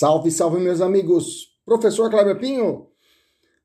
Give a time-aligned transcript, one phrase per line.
[0.00, 1.58] Salve, salve, meus amigos!
[1.62, 2.86] Professor Cláudio Pinho,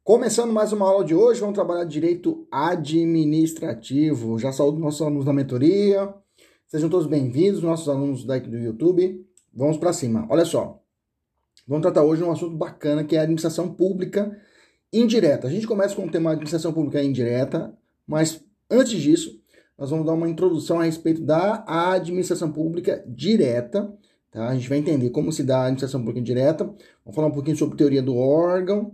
[0.03, 4.37] começando mais uma aula de hoje, vamos trabalhar direito administrativo.
[4.37, 6.13] Já saúdo nossos alunos da mentoria,
[6.67, 9.25] sejam todos bem-vindos, nossos alunos daqui do YouTube.
[9.53, 10.27] Vamos para cima.
[10.29, 10.83] Olha só,
[11.65, 14.37] vamos tratar hoje um assunto bacana que é a administração pública
[14.91, 15.47] indireta.
[15.47, 17.73] A gente começa com o tema administração pública indireta,
[18.05, 19.41] mas antes disso,
[19.77, 23.89] nós vamos dar uma introdução a respeito da administração pública direta
[24.35, 24.49] Tá?
[24.49, 27.55] A gente vai entender como se dá a administração pública indireta, vamos falar um pouquinho
[27.55, 28.93] sobre teoria do órgão,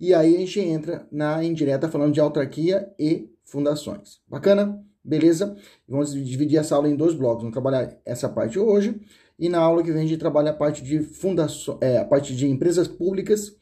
[0.00, 4.22] e aí a gente entra na indireta falando de autarquia e fundações.
[4.26, 4.82] Bacana?
[5.04, 5.54] Beleza?
[5.86, 7.42] Vamos dividir essa aula em dois blocos.
[7.42, 8.98] Vamos trabalhar essa parte hoje
[9.38, 12.34] e na aula que vem a gente trabalha a parte de fundação, é, a parte
[12.34, 13.54] de empresas públicas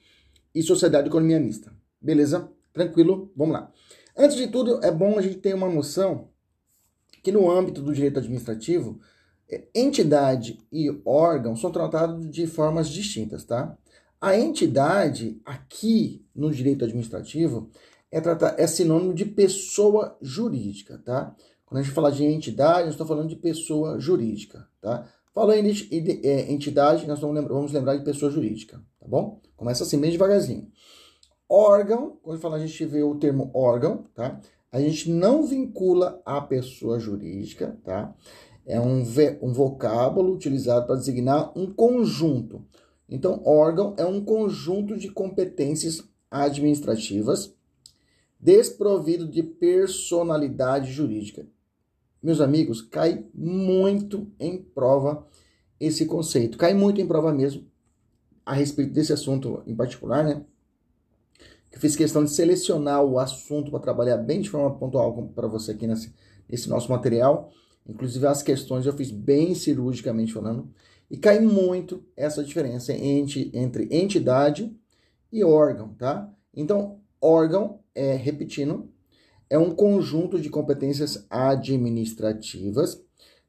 [0.54, 1.72] e sociedade de economia mista.
[2.00, 2.48] Beleza?
[2.72, 3.32] Tranquilo?
[3.34, 3.72] Vamos lá.
[4.16, 6.28] Antes de tudo, é bom a gente ter uma noção
[7.24, 9.00] que no âmbito do direito administrativo,
[9.74, 13.76] entidade e órgão são tratados de formas distintas, tá?
[14.20, 17.70] A entidade, aqui no direito administrativo,
[18.10, 21.34] é, tratar, é sinônimo de pessoa jurídica, tá?
[21.64, 25.06] Quando a gente fala de entidade, nós estamos falando de pessoa jurídica, tá?
[25.34, 25.70] Falou em
[26.24, 29.40] é, entidade, nós vamos lembrar de pessoa jurídica, tá bom?
[29.56, 30.68] Começa assim, bem devagarzinho.
[31.48, 34.40] Órgão, quando fala, a gente vê o termo órgão, tá?
[34.72, 38.14] A gente não vincula a pessoa jurídica, tá?
[38.68, 39.02] É um,
[39.40, 42.62] um vocábulo utilizado para designar um conjunto.
[43.08, 47.56] Então, órgão é um conjunto de competências administrativas
[48.38, 51.46] desprovido de personalidade jurídica.
[52.22, 55.26] Meus amigos, cai muito em prova
[55.80, 56.58] esse conceito.
[56.58, 57.66] Cai muito em prova mesmo
[58.44, 60.44] a respeito desse assunto em particular, né?
[61.70, 65.72] Que fiz questão de selecionar o assunto para trabalhar bem de forma pontual para você
[65.72, 66.12] aqui nesse,
[66.48, 67.50] nesse nosso material.
[67.88, 70.70] Inclusive as questões eu fiz bem cirurgicamente falando.
[71.10, 74.76] E cai muito essa diferença entre, entre entidade
[75.32, 76.30] e órgão, tá?
[76.54, 78.90] Então, órgão, é, repetindo,
[79.48, 83.02] é um conjunto de competências administrativas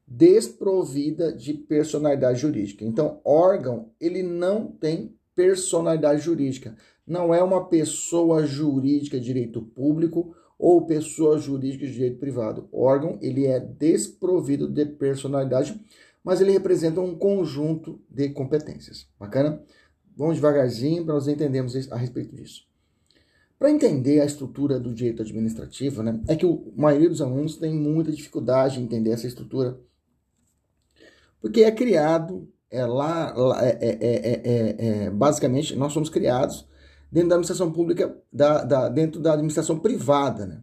[0.07, 2.83] desprovida de personalidade jurídica.
[2.83, 6.75] Então, órgão, ele não tem personalidade jurídica.
[7.05, 12.67] Não é uma pessoa jurídica de direito público ou pessoa jurídica de direito privado.
[12.69, 15.79] O órgão ele é desprovido de personalidade,
[16.21, 19.07] mas ele representa um conjunto de competências.
[19.17, 19.63] Bacana?
[20.17, 22.67] Vamos devagarzinho para nós entendermos a respeito disso.
[23.57, 27.73] Para entender a estrutura do direito administrativo, né, é que a maioria dos alunos tem
[27.73, 29.79] muita dificuldade em entender essa estrutura,
[31.41, 36.68] porque é criado, é lá, lá é, é, é, basicamente, nós somos criados
[37.11, 40.61] dentro da administração pública, da, da, dentro da administração privada, né?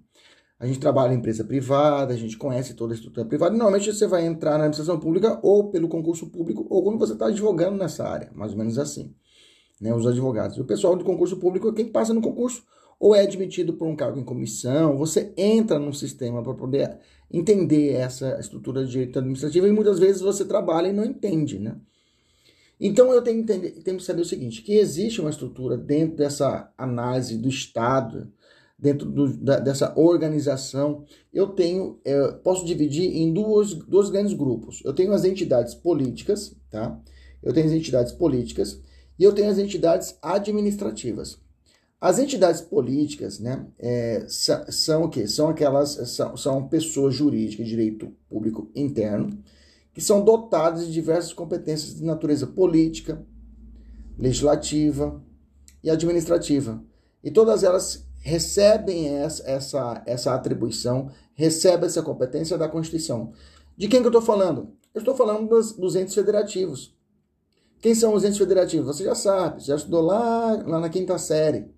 [0.58, 3.52] A gente trabalha em empresa privada, a gente conhece toda a estrutura privada.
[3.52, 7.26] Normalmente você vai entrar na administração pública ou pelo concurso público ou quando você está
[7.26, 9.14] advogando nessa área, mais ou menos assim.
[9.78, 10.56] Né, os advogados.
[10.56, 12.62] O pessoal do concurso público é quem passa no concurso
[12.98, 14.96] ou é admitido por um cargo em comissão.
[14.96, 16.98] Você entra no sistema para poder
[17.30, 21.76] entender essa estrutura de direito administrativo e muitas vezes você trabalha e não entende, né?
[22.78, 26.16] Então eu tenho que, entender, tenho que saber o seguinte, que existe uma estrutura dentro
[26.16, 28.30] dessa análise do Estado,
[28.78, 34.82] dentro do, da, dessa organização, eu tenho, é, posso dividir em duas, dois grandes grupos.
[34.84, 37.00] Eu tenho as entidades políticas, tá?
[37.42, 38.80] Eu tenho as entidades políticas
[39.18, 41.38] e eu tenho as entidades administrativas.
[41.98, 45.26] As entidades políticas, né, é, são o quê?
[45.26, 49.30] São aquelas, são, são pessoas jurídicas de direito público interno,
[49.96, 53.26] que são dotadas de diversas competências de natureza política,
[54.18, 55.24] legislativa
[55.82, 56.84] e administrativa.
[57.24, 63.32] E todas elas recebem essa, essa, essa atribuição, recebem essa competência da Constituição.
[63.74, 64.70] De quem que eu estou falando?
[64.92, 66.94] Eu estou falando dos, dos, entes federativos.
[67.80, 68.94] Quem são os entes federativos?
[68.94, 71.70] Você já sabe, já estudou lá, lá na quinta série.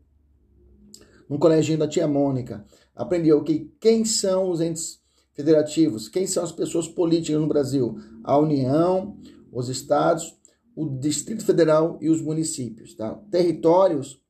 [1.31, 2.65] no coleginho da tia Mônica.
[2.97, 5.01] Aprendeu que quem são os entes
[5.39, 7.97] federativos, quem são as pessoas políticas no Brasil?
[8.25, 9.17] A União,
[9.53, 10.37] os estados,
[10.75, 13.15] o Distrito Federal e os municípios, tá?
[13.31, 14.21] Territórios,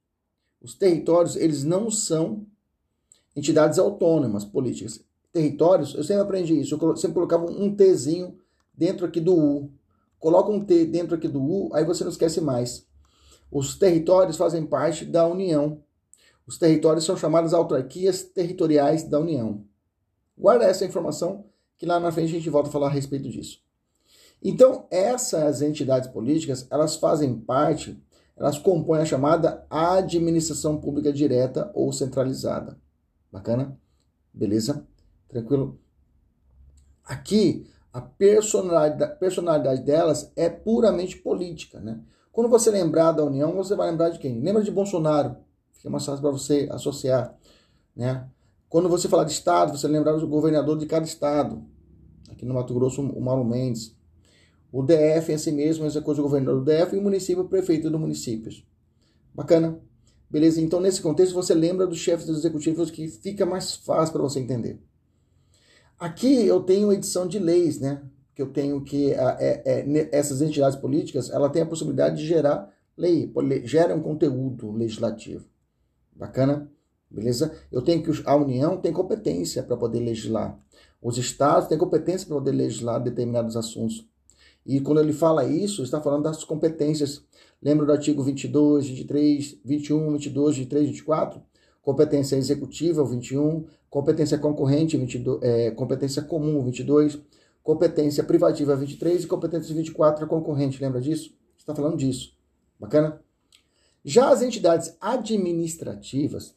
[0.61, 2.47] os territórios, eles não são
[3.35, 5.03] entidades autônomas políticas.
[5.33, 8.37] Territórios, eu sempre aprendi isso, eu sempre colocava um Tzinho
[8.75, 9.73] dentro aqui do U.
[10.19, 12.87] Coloca um T dentro aqui do U, aí você não esquece mais.
[13.51, 15.83] Os territórios fazem parte da União.
[16.47, 19.65] Os territórios são chamados autarquias territoriais da União.
[20.39, 21.45] Guarda essa informação
[21.77, 23.61] que lá na frente a gente volta a falar a respeito disso.
[24.43, 28.01] Então, essas entidades políticas, elas fazem parte,
[28.37, 32.79] elas compõem a chamada administração pública direta ou centralizada.
[33.33, 33.77] Bacana?
[34.33, 34.87] Beleza?
[35.29, 35.79] Tranquilo?
[37.05, 42.01] Aqui, a personalidade, personalidade delas é puramente política, né?
[42.31, 44.41] Quando você lembrar da União, você vai lembrar de quem?
[44.41, 45.37] Lembra de Bolsonaro.
[45.73, 47.37] Fica mais fácil para você associar,
[47.97, 48.29] né?
[48.69, 51.65] Quando você falar de estado, você lembrar do governador de cada estado.
[52.31, 53.97] Aqui no Mato Grosso, o Mauro Mendes.
[54.71, 57.49] O DF em si mesmo, essa coisa do governador do DF e o município, o
[57.49, 58.53] prefeito do município.
[59.35, 59.81] Bacana?
[60.29, 60.61] Beleza?
[60.61, 64.39] Então, nesse contexto, você lembra dos chefes dos executivos que fica mais fácil para você
[64.41, 64.79] entender.
[65.99, 68.03] Aqui eu tenho edição de leis, né?
[68.35, 72.71] Que eu tenho que é, é, essas entidades políticas, ela tem a possibilidade de gerar
[72.97, 73.33] lei,
[73.65, 75.47] gera um conteúdo legislativo.
[76.15, 76.71] Bacana?
[77.11, 77.53] Beleza?
[77.73, 80.59] Eu tenho que a União tem competência para poder legislar.
[81.01, 84.07] Os estados têm competência para poder legislar determinados assuntos.
[84.67, 87.25] E quando ele fala isso, está falando das competências.
[87.63, 91.41] Lembra do artigo 22, 23, 21, 22, 23, 24?
[91.81, 93.65] Competência executiva, o 21.
[93.89, 97.19] Competência concorrente, 22, é, competência comum, 22.
[97.63, 99.25] Competência privativa, 23.
[99.25, 100.83] E competência 24, concorrente.
[100.83, 101.35] Lembra disso?
[101.57, 102.37] Está falando disso.
[102.79, 103.21] Bacana?
[104.05, 106.55] Já as entidades administrativas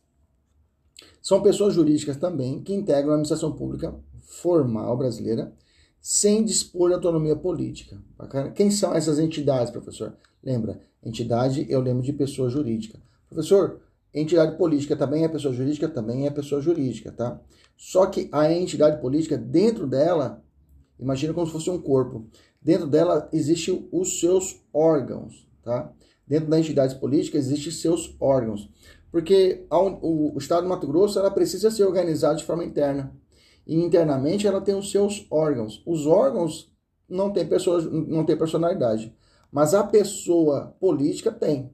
[1.22, 5.54] são pessoas jurídicas também que integram a administração pública formal brasileira
[6.00, 8.02] sem dispor de autonomia política.
[8.18, 8.50] Bacana?
[8.52, 10.18] Quem são essas entidades, professor?
[10.44, 13.00] Lembra, entidade eu lembro de pessoa jurídica.
[13.30, 13.82] Professor,
[14.12, 15.88] entidade política também é pessoa jurídica?
[15.88, 17.40] Também é pessoa jurídica, tá?
[17.78, 20.44] Só que a entidade política, dentro dela,
[21.00, 22.26] imagina como se fosse um corpo.
[22.62, 25.94] Dentro dela existem os seus órgãos, tá?
[26.28, 28.70] Dentro da entidade política existem seus órgãos.
[29.12, 33.14] Porque o, Estado do Mato Grosso ela precisa ser organizado de forma interna
[33.68, 35.84] e internamente ela tem os seus órgãos.
[35.86, 36.72] Os órgãos
[37.10, 39.14] não têm pessoa, não tem personalidade,
[39.52, 41.74] mas a pessoa política tem.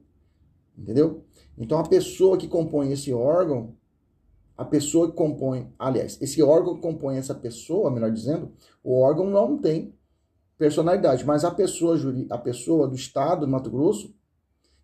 [0.76, 1.24] Entendeu?
[1.56, 3.76] Então a pessoa que compõe esse órgão,
[4.56, 8.52] a pessoa que compõe, aliás, esse órgão que compõe essa pessoa, melhor dizendo,
[8.82, 9.94] o órgão não tem
[10.56, 11.96] personalidade, mas a pessoa,
[12.30, 14.12] a pessoa do estado do Mato Grosso,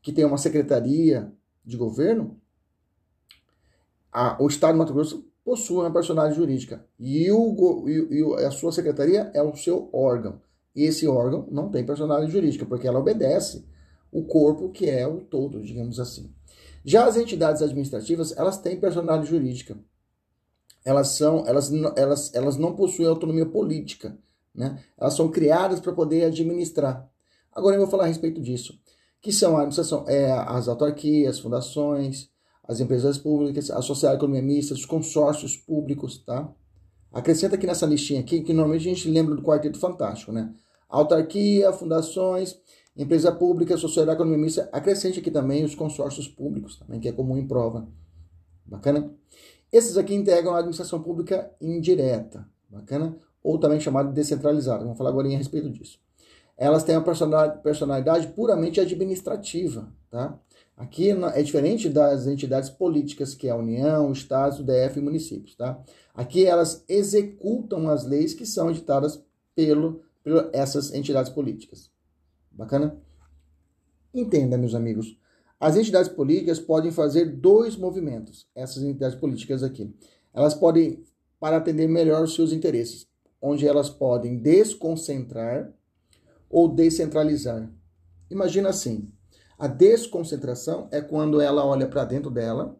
[0.00, 1.32] que tem uma secretaria
[1.64, 2.40] de governo,
[4.14, 8.50] a, o estado do Mato Grosso possui uma personalidade jurídica e, o, e, e a
[8.52, 10.40] sua secretaria é o seu órgão.
[10.74, 13.66] E esse órgão não tem personalidade jurídica, porque ela obedece
[14.10, 16.32] o corpo que é o todo, digamos assim.
[16.84, 19.76] Já as entidades administrativas, elas têm personalidade jurídica.
[20.84, 24.16] Elas são, elas, elas, elas não possuem autonomia política,
[24.54, 24.82] né?
[24.96, 27.08] Elas são criadas para poder administrar.
[27.52, 28.78] Agora eu vou falar a respeito disso,
[29.20, 32.28] que são a administração, é, as autarquias, fundações,
[32.66, 36.50] as empresas públicas, a social economia mista, os consórcios públicos, tá?
[37.12, 40.52] Acrescenta aqui nessa listinha aqui, que normalmente a gente lembra do Quarteto Fantástico, né?
[40.88, 42.58] Autarquia, fundações,
[42.96, 44.68] empresa pública, sociedade economia mista.
[44.72, 47.86] Acrescente aqui também os consórcios públicos, também, que é comum em prova.
[48.66, 49.12] Bacana?
[49.70, 53.16] Esses aqui integram a administração pública indireta, bacana?
[53.42, 54.84] Ou também chamada de descentralizada.
[54.84, 55.98] Vamos falar agora a respeito disso.
[56.56, 57.04] Elas têm uma
[57.62, 60.38] personalidade puramente administrativa, tá?
[60.76, 65.80] Aqui é diferente das entidades políticas, que é a União, Estados, DF e municípios, tá?
[66.12, 69.22] Aqui elas executam as leis que são editadas
[69.54, 71.90] pelo, por essas entidades políticas.
[72.50, 73.00] Bacana?
[74.12, 75.16] Entenda, meus amigos.
[75.60, 79.94] As entidades políticas podem fazer dois movimentos, essas entidades políticas aqui.
[80.32, 81.04] Elas podem,
[81.38, 83.06] para atender melhor os seus interesses,
[83.40, 85.72] onde elas podem desconcentrar
[86.50, 87.70] ou descentralizar.
[88.30, 89.10] Imagina assim,
[89.64, 92.78] a desconcentração é quando ela olha para dentro dela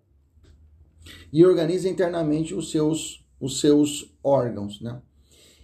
[1.33, 5.00] e organiza internamente os seus, os seus órgãos, né?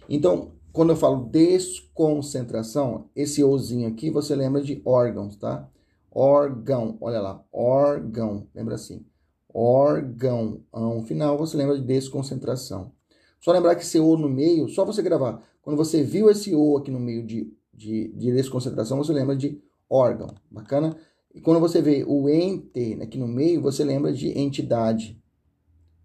[0.09, 5.69] Então, quando eu falo desconcentração, esse ozinho aqui você lembra de órgãos, tá?
[6.09, 9.05] Órgão, olha lá, órgão, lembra assim,
[9.53, 12.93] órgão, no final você lembra de desconcentração.
[13.39, 16.77] Só lembrar que esse O no meio, só você gravar, quando você viu esse O
[16.77, 19.61] aqui no meio de, de, de desconcentração, você lembra de
[19.91, 20.33] órgão.
[20.49, 20.97] Bacana?
[21.33, 25.21] E quando você vê o ente aqui no meio, você lembra de entidade.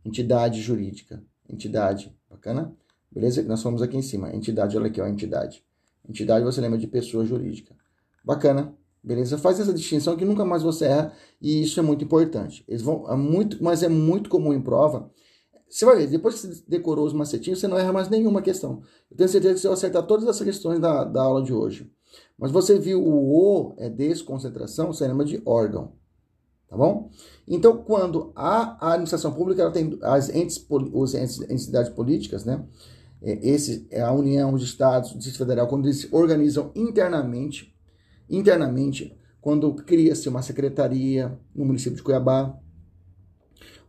[0.04, 1.22] Entidade jurídica.
[1.48, 2.14] Entidade.
[2.30, 2.76] Bacana?
[3.10, 3.42] Beleza?
[3.42, 4.34] Nós falamos aqui em cima.
[4.34, 5.64] Entidade, olha aqui, ó, entidade.
[6.08, 7.74] Entidade você lembra de pessoa jurídica.
[8.24, 8.76] Bacana?
[9.02, 9.38] Beleza?
[9.38, 12.64] Faz essa distinção que nunca mais você erra e isso é muito importante.
[12.66, 15.10] Eles vão, é muito, mas é muito comum em prova.
[15.68, 18.82] Você vai ver, depois que você decorou os macetinhos, você não erra mais nenhuma questão.
[19.10, 21.90] Eu tenho certeza que você vai acertar todas essas questões da, da aula de hoje.
[22.38, 25.92] Mas você viu o O é desconcentração, você lembra de órgão.
[26.68, 27.10] Tá bom?
[27.46, 32.64] Então, quando a, administração pública ela tem as entes, os entes, entidades políticas, né?
[33.22, 37.74] É, esse é a União, os estados, o Distrito Federal, quando eles se organizam internamente,
[38.28, 42.58] internamente, quando cria-se uma secretaria no município de Cuiabá,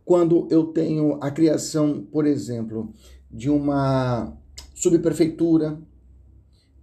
[0.04, 2.94] quando eu tenho a criação, por exemplo,
[3.30, 4.34] de uma
[4.74, 5.78] subprefeitura,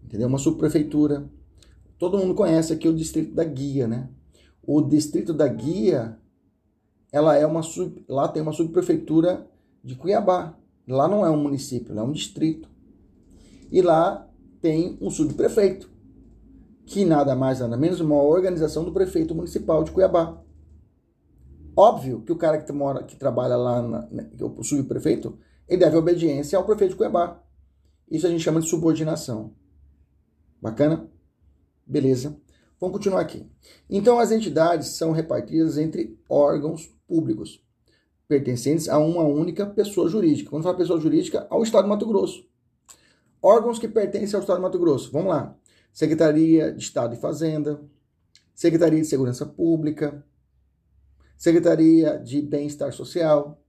[0.03, 0.27] entendeu?
[0.27, 1.27] Uma subprefeitura.
[1.97, 4.09] Todo mundo conhece aqui o distrito da Guia, né?
[4.61, 6.19] O distrito da Guia,
[7.11, 9.47] ela é uma sub, lá tem uma subprefeitura
[9.83, 10.57] de Cuiabá.
[10.87, 12.69] Lá não é um município, é um distrito.
[13.71, 14.29] E lá
[14.61, 15.89] tem um subprefeito,
[16.85, 20.41] que nada mais nada menos uma organização do prefeito municipal de Cuiabá.
[21.75, 25.37] Óbvio que o cara que mora, que trabalha lá, na, né, o subprefeito,
[25.67, 27.41] ele deve obediência ao prefeito de Cuiabá.
[28.09, 29.53] Isso a gente chama de subordinação.
[30.61, 31.09] Bacana?
[31.85, 32.37] Beleza.
[32.79, 33.45] Vamos continuar aqui.
[33.89, 37.63] Então, as entidades são repartidas entre órgãos públicos,
[38.27, 40.49] pertencentes a uma única pessoa jurídica.
[40.49, 42.47] Quando fala pessoa jurídica, ao Estado de Mato Grosso.
[43.41, 45.11] Órgãos que pertencem ao Estado de Mato Grosso.
[45.11, 45.55] Vamos lá.
[45.93, 47.81] Secretaria de Estado e Fazenda,
[48.53, 50.25] Secretaria de Segurança Pública,
[51.37, 53.61] Secretaria de Bem-Estar Social.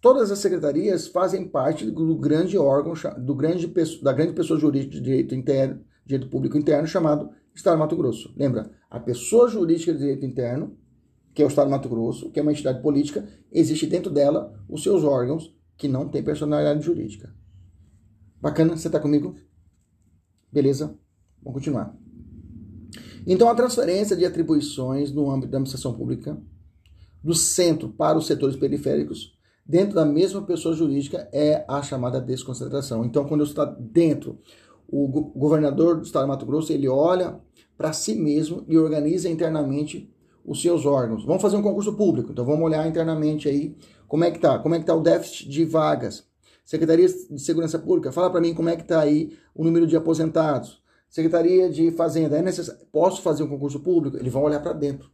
[0.00, 3.66] Todas as secretarias fazem parte do grande órgão, do grande,
[4.02, 8.32] da grande pessoa jurídica de direito interno, direito público interno chamado Estado de Mato Grosso.
[8.36, 8.70] Lembra?
[8.90, 10.76] A pessoa jurídica de direito interno,
[11.34, 14.58] que é o Estado de Mato Grosso, que é uma entidade política, existe dentro dela
[14.68, 17.32] os seus órgãos que não têm personalidade jurídica.
[18.40, 18.76] Bacana?
[18.76, 19.36] Você está comigo?
[20.50, 20.98] Beleza?
[21.42, 21.94] Vamos continuar.
[23.26, 26.40] Então, a transferência de atribuições no âmbito da administração pública
[27.22, 29.36] do centro para os setores periféricos
[29.66, 33.04] dentro da mesma pessoa jurídica é a chamada desconcentração.
[33.04, 34.38] Então, quando eu estou dentro,
[34.88, 37.38] o governador do estado de Mato Grosso, ele olha
[37.76, 40.10] para si mesmo e organiza internamente
[40.44, 41.24] os seus órgãos.
[41.24, 43.76] Vamos fazer um concurso público, então vamos olhar internamente aí
[44.06, 46.26] como é que tá, como é que tá o déficit de vagas.
[46.64, 49.96] Secretaria de Segurança Pública, fala para mim como é que tá aí o número de
[49.96, 50.82] aposentados.
[51.08, 54.16] Secretaria de Fazenda, é necessário, posso fazer um concurso público?
[54.16, 55.10] Eles vão olhar para dentro.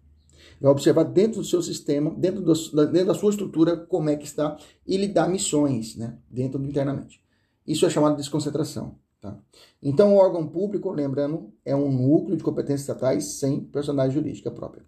[0.60, 2.52] Vai observar dentro do seu sistema, dentro, do,
[2.86, 7.20] dentro da sua estrutura, como é que está e lhe dá missões, né, dentro internamente.
[7.66, 8.98] Isso é chamado de desconcentração.
[9.24, 9.38] Tá?
[9.82, 14.84] Então, o órgão público, lembrando, é um núcleo de competências estatais sem personalidade jurídica própria.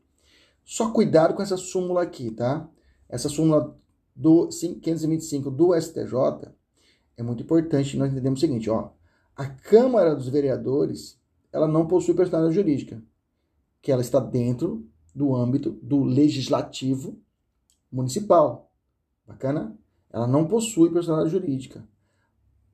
[0.62, 2.68] Só cuidado com essa súmula aqui, tá?
[3.08, 3.74] Essa súmula
[4.14, 6.52] do 525 do STJ
[7.16, 7.96] é muito importante.
[7.96, 8.90] Nós entendemos o seguinte, ó.
[9.34, 11.18] A Câmara dos Vereadores,
[11.50, 13.02] ela não possui personalidade jurídica,
[13.80, 17.18] que ela está dentro do âmbito do legislativo
[17.90, 18.70] municipal.
[19.26, 19.74] Bacana?
[20.10, 21.82] Ela não possui personalidade jurídica.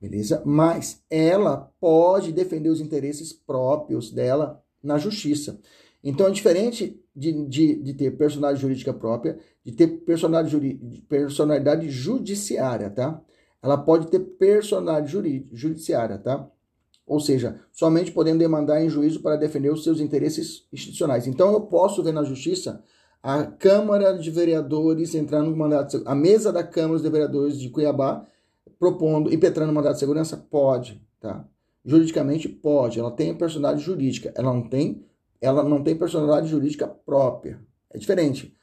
[0.03, 0.41] Beleza?
[0.43, 5.57] Mas ela pode defender os interesses próprios dela na justiça.
[6.03, 12.89] Então é diferente de, de, de ter personalidade jurídica própria, de ter personalidade, personalidade judiciária,
[12.89, 13.21] tá?
[13.61, 15.09] Ela pode ter personalidade
[15.53, 16.49] judiciária, tá?
[17.07, 21.27] Ou seja, somente podendo demandar em juízo para defender os seus interesses institucionais.
[21.27, 22.83] Então eu posso ver na justiça
[23.21, 28.27] a Câmara de Vereadores entrando no mandato, a mesa da Câmara de Vereadores de Cuiabá
[28.79, 30.37] propondo, impetrando mandato de segurança?
[30.37, 31.47] Pode, tá?
[31.85, 35.05] Juridicamente pode, ela tem personalidade jurídica, ela não tem,
[35.41, 37.59] ela não tem personalidade jurídica própria.
[37.89, 38.55] É diferente.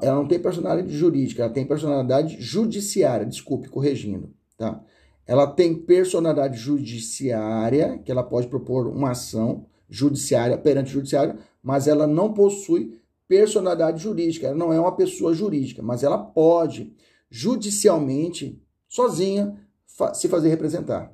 [0.00, 4.80] Ela não tem personalidade jurídica, ela tem personalidade judiciária, desculpe, corrigindo, tá?
[5.26, 11.88] Ela tem personalidade judiciária, que ela pode propor uma ação judiciária perante o judiciário, mas
[11.88, 16.94] ela não possui personalidade jurídica, ela não é uma pessoa jurídica, mas ela pode
[17.28, 18.61] judicialmente
[18.92, 21.10] sozinha fa se fazer representar.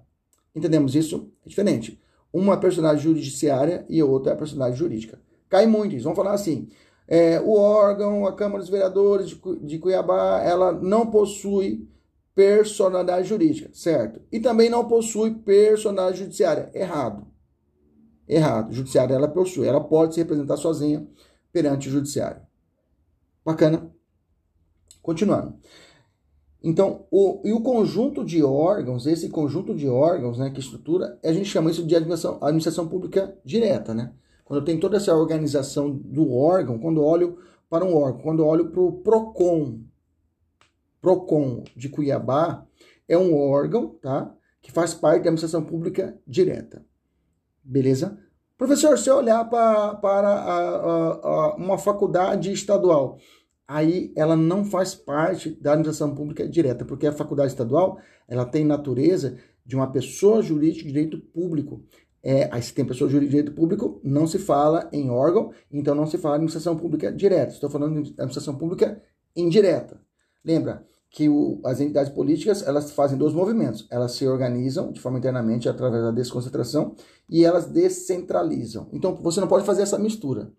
[0.52, 1.30] Entendemos isso?
[1.46, 2.02] É diferente.
[2.32, 5.20] Uma personagem judiciária e outra é personagem jurídica.
[5.48, 6.02] Cai muito isso.
[6.02, 6.68] Vamos falar assim.
[7.06, 11.88] É, o órgão, a Câmara dos Vereadores de, de Cuiabá, ela não possui
[12.34, 14.20] personalidade jurídica, certo?
[14.30, 16.70] E também não possui personalidade judiciária.
[16.74, 17.26] Errado.
[18.28, 18.72] Errado.
[18.72, 19.68] Judiciária ela possui.
[19.68, 21.06] Ela pode se representar sozinha
[21.52, 22.42] perante o judiciário.
[23.44, 23.90] Bacana?
[25.00, 25.54] Continuando.
[26.62, 31.32] Então, o, e o conjunto de órgãos, esse conjunto de órgãos né, que estrutura, a
[31.32, 33.94] gente chama isso de administração, administração pública direta.
[33.94, 34.12] Né?
[34.44, 37.38] Quando eu tenho toda essa organização do órgão, quando olho
[37.70, 39.80] para um órgão, quando olho para o PROCON,
[41.00, 42.66] PROCON de Cuiabá
[43.06, 44.34] é um órgão, tá?
[44.60, 46.84] Que faz parte da administração pública direta.
[47.62, 48.18] Beleza?
[48.56, 53.18] Professor, se eu olhar pra, para a, a, a uma faculdade estadual,
[53.68, 58.64] aí ela não faz parte da administração pública direta, porque a faculdade estadual ela tem
[58.64, 61.84] natureza de uma pessoa jurídica de direito público.
[62.22, 65.94] É, aí se tem pessoa jurídica de direito público, não se fala em órgão, então
[65.94, 67.52] não se fala em administração pública direta.
[67.52, 69.00] Estou falando de administração pública
[69.36, 70.00] indireta.
[70.42, 73.86] Lembra que o, as entidades políticas elas fazem dois movimentos.
[73.90, 76.94] Elas se organizam de forma internamente através da desconcentração
[77.28, 78.88] e elas descentralizam.
[78.92, 80.50] Então você não pode fazer essa mistura.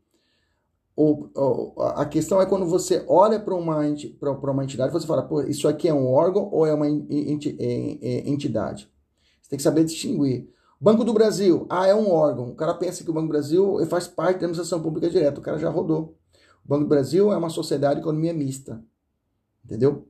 [1.01, 5.41] Ou, ou a questão é quando você olha para uma, uma entidade, você fala, Pô,
[5.43, 8.91] isso aqui é um órgão ou é uma entidade?
[9.41, 10.49] Você tem que saber distinguir.
[10.77, 12.49] Banco do Brasil, ah, é um órgão.
[12.49, 15.39] O cara pensa que o Banco do Brasil faz parte da administração pública direta.
[15.39, 16.17] O cara já rodou.
[16.65, 18.83] O Banco do Brasil é uma sociedade de economia mista.
[19.63, 20.05] Entendeu?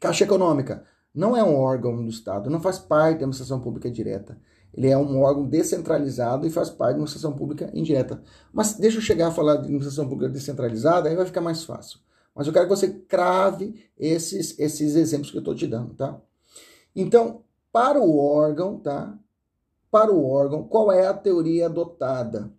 [0.00, 0.84] Caixa Econômica
[1.14, 4.36] não é um órgão do Estado, não faz parte da administração pública direta.
[4.72, 8.22] Ele é um órgão descentralizado e faz parte da administração pública indireta.
[8.52, 11.98] Mas deixa eu chegar a falar de administração pública descentralizada, aí vai ficar mais fácil.
[12.34, 16.20] Mas eu quero que você crave esses, esses exemplos que eu estou te dando, tá?
[16.94, 19.18] Então, para o órgão, tá?
[19.90, 22.50] para o órgão, qual é a teoria adotada?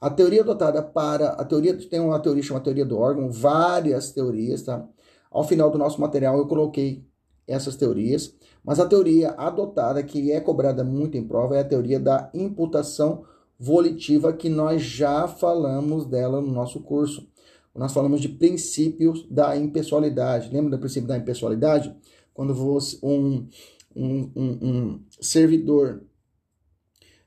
[0.00, 4.62] A teoria adotada para a teoria tem uma teoria chamada teoria do órgão, várias teorias,
[4.62, 4.86] tá?
[5.30, 7.06] Ao final do nosso material eu coloquei
[7.46, 11.98] essas teorias, mas a teoria adotada que é cobrada muito em prova é a teoria
[11.98, 13.24] da imputação
[13.58, 17.28] volitiva que nós já falamos dela no nosso curso.
[17.74, 20.52] Nós falamos de princípios da impessoalidade.
[20.52, 21.94] Lembra do princípio da impessoalidade?
[22.34, 23.46] Quando você, um,
[23.94, 26.02] um, um, um servidor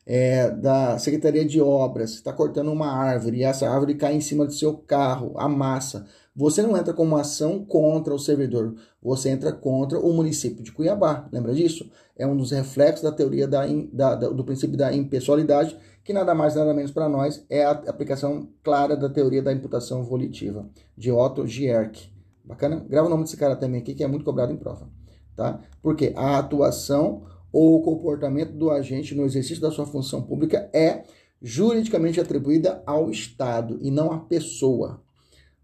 [0.05, 4.45] é, da Secretaria de Obras está cortando uma árvore e essa árvore cai em cima
[4.45, 6.05] do seu carro, amassa.
[6.35, 10.71] Você não entra com uma ação contra o servidor, você entra contra o município de
[10.71, 11.29] Cuiabá.
[11.31, 11.89] Lembra disso?
[12.17, 16.33] É um dos reflexos da teoria da, da, da, do princípio da impessoalidade, que nada
[16.33, 21.11] mais nada menos para nós é a aplicação clara da teoria da imputação volitiva, de
[21.11, 22.11] Otto Gierke.
[22.43, 22.83] Bacana?
[22.89, 24.89] Grava o nome desse cara também aqui, que é muito cobrado em prova.
[25.35, 25.59] Tá?
[25.83, 31.03] Porque a atuação ou o comportamento do agente no exercício da sua função pública é
[31.39, 35.01] juridicamente atribuída ao Estado e não à pessoa.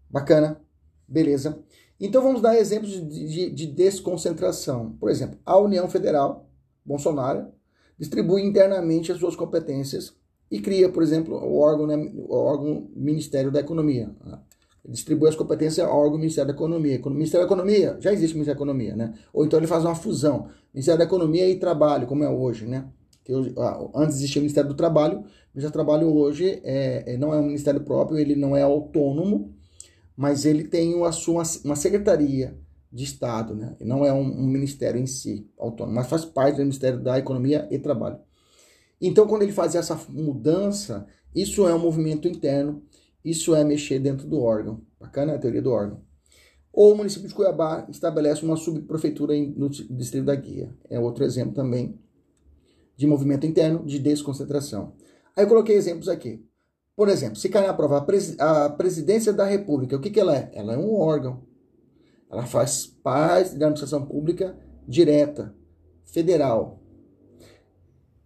[0.08, 0.60] Bacana?
[1.10, 1.58] Beleza.
[2.00, 4.96] Então vamos dar exemplos de, de, de desconcentração.
[5.00, 6.48] Por exemplo, a União Federal,
[6.84, 7.48] Bolsonaro,
[7.98, 10.14] distribui internamente as suas competências
[10.50, 14.14] e cria, por exemplo, o órgão, né, o órgão Ministério da Economia
[14.88, 17.00] distribui as competências ao órgão Ministério da Economia.
[17.04, 19.14] O Ministério da Economia, já existe o Ministério da Economia, né?
[19.32, 20.48] Ou então ele faz uma fusão.
[20.72, 22.86] Ministério da Economia e Trabalho, como é hoje, né?
[23.24, 23.54] Que hoje,
[23.94, 27.38] antes existia o Ministério do Trabalho, o Ministério do Trabalho hoje é, é, não é
[27.38, 29.54] um ministério próprio, ele não é autônomo,
[30.20, 32.58] mas ele tem a sua, uma secretaria
[32.92, 33.74] de Estado, né?
[33.80, 37.66] Não é um, um ministério em si autônomo, mas faz parte do Ministério da Economia
[37.70, 38.18] e Trabalho.
[39.00, 42.82] Então, quando ele faz essa mudança, isso é um movimento interno
[43.24, 44.80] isso é mexer dentro do órgão.
[44.98, 46.02] Bacana a teoria do órgão.
[46.72, 50.74] Ou o município de Cuiabá estabelece uma subprefeitura no distrito da Guia.
[50.88, 51.98] É outro exemplo também
[52.96, 54.94] de movimento interno de desconcentração.
[55.36, 56.44] Aí eu coloquei exemplos aqui.
[57.00, 58.06] Por exemplo, se cair na prova
[58.38, 60.50] a, presidência da República, o que, que ela é?
[60.52, 61.44] Ela é um órgão.
[62.30, 64.54] Ela faz parte da administração pública
[64.86, 65.54] direta,
[66.04, 66.78] federal.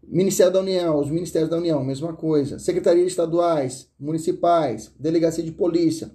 [0.02, 2.58] Ministério da União, os Ministérios da União, mesma coisa.
[2.58, 6.10] Secretarias estaduais, municipais, delegacia de polícia,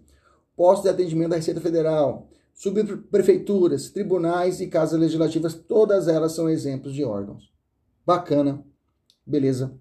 [0.54, 6.94] postos de atendimento da Receita Federal, subprefeituras, tribunais e casas legislativas, todas elas são exemplos
[6.94, 7.54] de órgãos.
[8.06, 8.62] Bacana.
[9.26, 9.80] Beleza.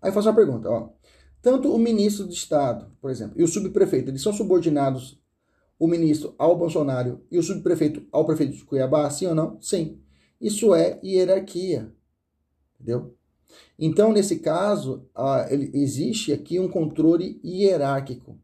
[0.00, 0.88] Aí faço uma pergunta, ó.
[1.44, 5.20] Tanto o ministro de Estado, por exemplo, e o subprefeito, eles são subordinados
[5.78, 9.60] o ministro ao Bolsonaro e o subprefeito ao prefeito de Cuiabá, sim ou não?
[9.60, 10.00] Sim.
[10.40, 11.92] Isso é hierarquia.
[12.74, 13.14] Entendeu?
[13.78, 15.06] Então, nesse caso,
[15.50, 18.38] ele, existe aqui um controle hierárquico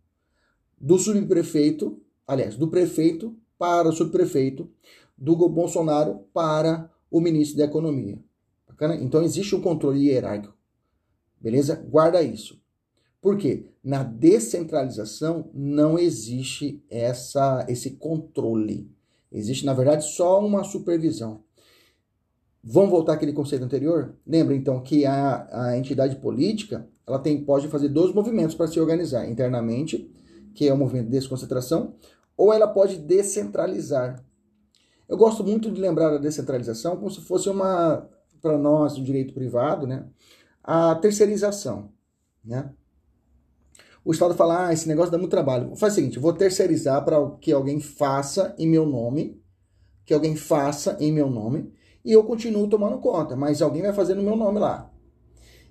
[0.79, 4.71] do subprefeito, aliás, do prefeito para o subprefeito,
[5.17, 8.23] do Bolsonaro para o ministro da Economia.
[8.69, 8.95] Bacana?
[8.97, 10.55] Então, existe um controle hierárquico.
[11.41, 11.77] Beleza?
[11.77, 12.60] Guarda isso.
[13.21, 13.67] Por quê?
[13.85, 18.91] Na descentralização não existe essa, esse controle.
[19.31, 21.43] Existe, na verdade, só uma supervisão.
[22.63, 24.15] Vamos voltar àquele conceito anterior?
[24.27, 28.79] Lembra então que a, a entidade política ela tem, pode fazer dois movimentos para se
[28.79, 30.11] organizar: internamente,
[30.55, 31.95] que é o movimento de desconcentração,
[32.37, 34.23] ou ela pode descentralizar.
[35.09, 38.09] Eu gosto muito de lembrar a descentralização como se fosse uma,
[38.41, 40.07] para nós, do direito privado, né,
[40.63, 41.91] a terceirização.
[42.45, 42.71] Né?
[44.05, 45.75] O Estado fala, ah, esse negócio dá muito trabalho.
[45.77, 49.41] Faz o seguinte, vou terceirizar para que alguém faça em meu nome,
[50.05, 51.73] que alguém faça em meu nome,
[52.05, 54.91] e eu continuo tomando conta, mas alguém vai fazer no meu nome lá.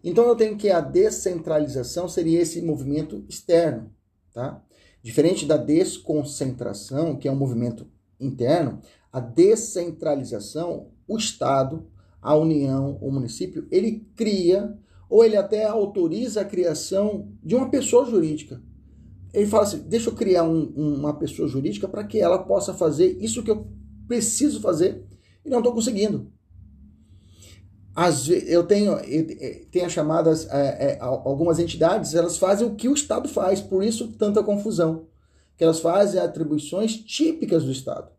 [0.04, 3.92] Então eu tenho que a descentralização seria esse movimento externo,
[4.34, 4.64] tá?
[5.02, 7.88] Diferente da desconcentração, que é um movimento
[8.20, 8.80] interno,
[9.12, 11.88] a descentralização, o Estado,
[12.22, 14.78] a União, o município, ele cria
[15.10, 18.62] ou ele até autoriza a criação de uma pessoa jurídica.
[19.34, 23.18] Ele fala assim: deixa eu criar um, uma pessoa jurídica para que ela possa fazer
[23.20, 23.68] isso que eu
[24.08, 25.04] preciso fazer
[25.44, 26.32] e não estou conseguindo.
[27.96, 28.96] As, eu tenho,
[29.72, 33.84] tenho as chamadas, é, é, algumas entidades, elas fazem o que o Estado faz, por
[33.84, 35.08] isso tanta confusão.
[35.58, 38.10] Que elas fazem atribuições típicas do Estado.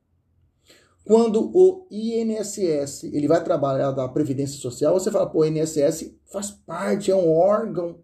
[1.10, 6.52] Quando o INSS ele vai trabalhar da Previdência Social, você fala, pô, o INSS faz
[6.52, 7.98] parte, é um órgão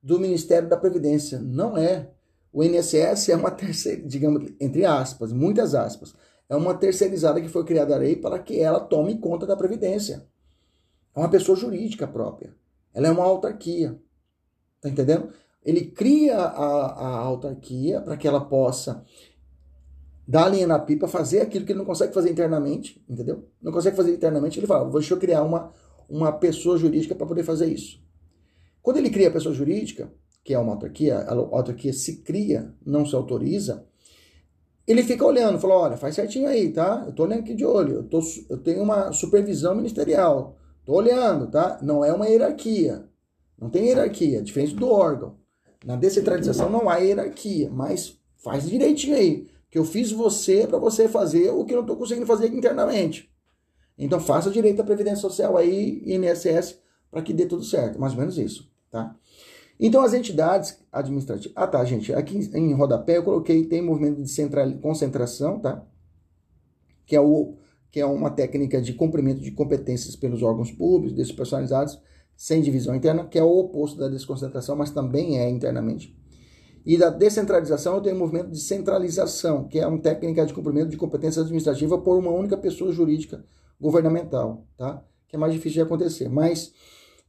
[0.00, 1.40] do Ministério da Previdência.
[1.40, 2.12] Não é.
[2.52, 6.14] O INSS é uma terceira, digamos, entre aspas, muitas aspas,
[6.48, 10.24] é uma terceirizada que foi criada a lei para que ela tome conta da Previdência.
[11.12, 12.54] É uma pessoa jurídica própria.
[12.94, 14.00] Ela é uma autarquia.
[14.80, 15.28] Tá entendendo?
[15.64, 19.04] Ele cria a, a autarquia para que ela possa
[20.26, 23.48] dar a linha na pipa, fazer aquilo que ele não consegue fazer internamente, entendeu?
[23.60, 25.70] Não consegue fazer internamente, ele fala, deixa eu criar uma,
[26.08, 28.02] uma pessoa jurídica para poder fazer isso.
[28.82, 33.06] Quando ele cria a pessoa jurídica, que é uma autarquia, a autarquia se cria, não
[33.06, 33.86] se autoriza,
[34.86, 37.04] ele fica olhando, fala, olha, faz certinho aí, tá?
[37.06, 41.50] Eu tô olhando aqui de olho, eu, tô, eu tenho uma supervisão ministerial, tô olhando,
[41.50, 41.78] tá?
[41.82, 43.08] Não é uma hierarquia,
[43.58, 45.36] não tem hierarquia, diferente do órgão.
[45.84, 51.08] Na descentralização não há hierarquia, mas faz direitinho aí que eu fiz você para você
[51.08, 53.28] fazer o que eu não estou conseguindo fazer internamente.
[53.98, 56.78] Então faça direito à Previdência Social aí, INSS,
[57.10, 57.98] para que dê tudo certo.
[57.98, 59.16] Mais ou menos isso, tá?
[59.80, 61.52] Então as entidades administrativas...
[61.56, 62.14] Ah, tá, gente.
[62.14, 64.70] Aqui em rodapé eu coloquei, tem movimento de central...
[64.74, 65.84] concentração, tá?
[67.04, 67.56] Que é, o...
[67.90, 72.00] que é uma técnica de cumprimento de competências pelos órgãos públicos, despersonalizados,
[72.36, 76.16] sem divisão interna, que é o oposto da desconcentração, mas também é internamente.
[76.84, 80.90] E da descentralização eu tenho o movimento de centralização, que é uma técnica de cumprimento
[80.90, 83.44] de competência administrativa por uma única pessoa jurídica
[83.80, 85.02] governamental, tá?
[85.26, 86.28] Que é mais difícil de acontecer.
[86.28, 86.72] Mas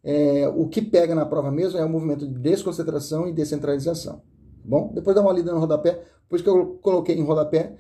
[0.04, 4.18] é, o que pega na prova mesmo é o movimento de desconcentração e descentralização.
[4.18, 4.22] Tá
[4.64, 7.76] bom, depois dá uma lida no rodapé, por isso que eu coloquei em rodapé,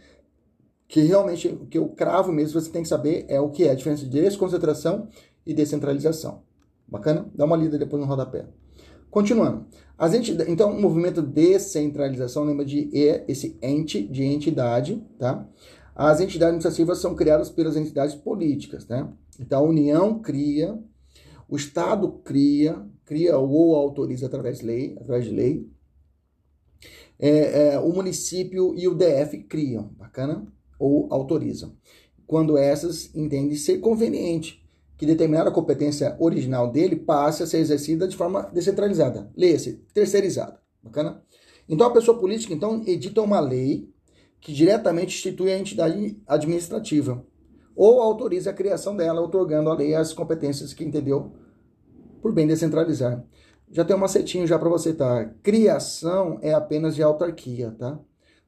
[0.88, 3.72] que realmente o que eu cravo mesmo, você tem que saber é o que é
[3.72, 5.10] a diferença de desconcentração
[5.46, 6.44] e descentralização.
[6.88, 7.30] Bacana?
[7.34, 8.48] Dá uma lida depois no rodapé.
[9.15, 9.65] Continuando.
[9.97, 15.47] As então, o movimento de descentralização lembra de e, esse ente, de entidade, tá?
[15.95, 19.10] As entidades administrativas são criadas pelas entidades políticas, né?
[19.39, 20.78] Então, a União cria,
[21.47, 25.71] o Estado cria, cria ou autoriza através de lei, através de lei.
[27.17, 27.30] É,
[27.75, 30.45] é, o município e o DF criam, bacana?
[30.78, 31.71] Ou autorizam.
[32.28, 34.64] Quando essas entendem ser conveniente
[34.98, 39.30] que determinada competência original dele passe a ser exercida de forma descentralizada.
[39.36, 40.60] Leia-se, terceirizada.
[40.82, 41.22] Bacana?
[41.68, 43.90] Então a pessoa política então edita uma lei
[44.40, 47.26] que diretamente institui a entidade administrativa
[47.76, 51.34] ou autoriza a criação dela, otorgando à lei as competências que entendeu
[52.22, 53.24] por bem descentralizar.
[53.72, 55.26] Já tem um macetinho já para você, tá?
[55.44, 58.00] Criação é apenas de autarquia, tá?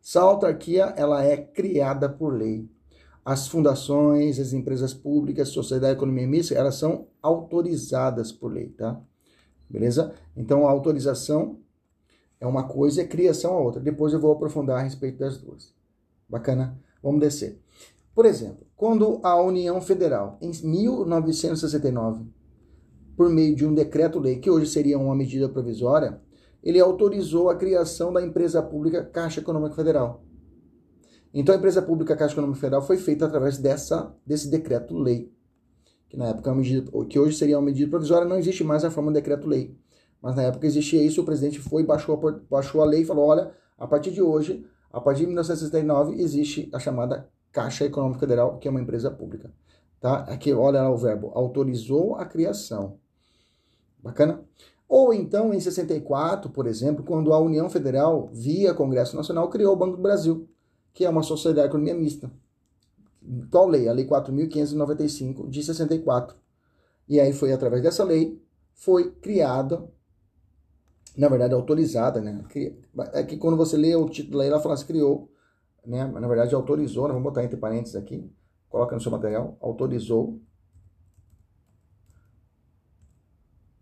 [0.01, 2.69] Essa autarquia ela é criada por lei
[3.27, 9.01] as fundações, as empresas públicas, sociedade, economia mista, elas são autorizadas por lei, tá?
[9.69, 10.13] Beleza?
[10.33, 11.59] Então, a autorização
[12.39, 13.81] é uma coisa e a criação é outra.
[13.81, 15.75] Depois eu vou aprofundar a respeito das duas.
[16.29, 16.79] Bacana?
[17.03, 17.59] Vamos descer.
[18.15, 22.23] Por exemplo, quando a União Federal, em 1969,
[23.17, 26.21] por meio de um decreto-lei, que hoje seria uma medida provisória,
[26.63, 30.23] ele autorizou a criação da empresa pública Caixa Econômica Federal.
[31.33, 35.31] Então a empresa pública Caixa Econômica Federal foi feita através dessa, desse decreto-lei,
[36.09, 38.83] que na época é uma medida, que hoje seria uma medida provisória, não existe mais
[38.85, 39.77] a forma de decreto-lei.
[40.21, 43.51] Mas na época existia isso, o presidente foi, baixou, baixou a lei e falou: olha,
[43.77, 48.67] a partir de hoje, a partir de 1969, existe a chamada Caixa Econômica Federal, que
[48.67, 49.51] é uma empresa pública.
[49.99, 50.19] Tá?
[50.23, 52.99] Aqui, olha lá o verbo, autorizou a criação.
[54.01, 54.43] Bacana?
[54.87, 59.77] Ou então, em 64, por exemplo, quando a União Federal, via Congresso Nacional, criou o
[59.77, 60.47] Banco do Brasil
[60.97, 62.31] que é uma sociedade de economia mista.
[63.51, 63.87] Qual lei?
[63.87, 66.35] A Lei 4.595 de 64.
[67.07, 68.41] E aí foi através dessa lei,
[68.73, 69.87] foi criada,
[71.15, 72.43] na verdade autorizada, né?
[73.13, 75.31] É que quando você lê o título lei, ela fala se criou,
[75.85, 76.03] né?
[76.03, 77.09] Na verdade autorizou, né?
[77.09, 78.27] vamos botar entre parênteses aqui,
[78.67, 80.41] coloca no seu material, autorizou,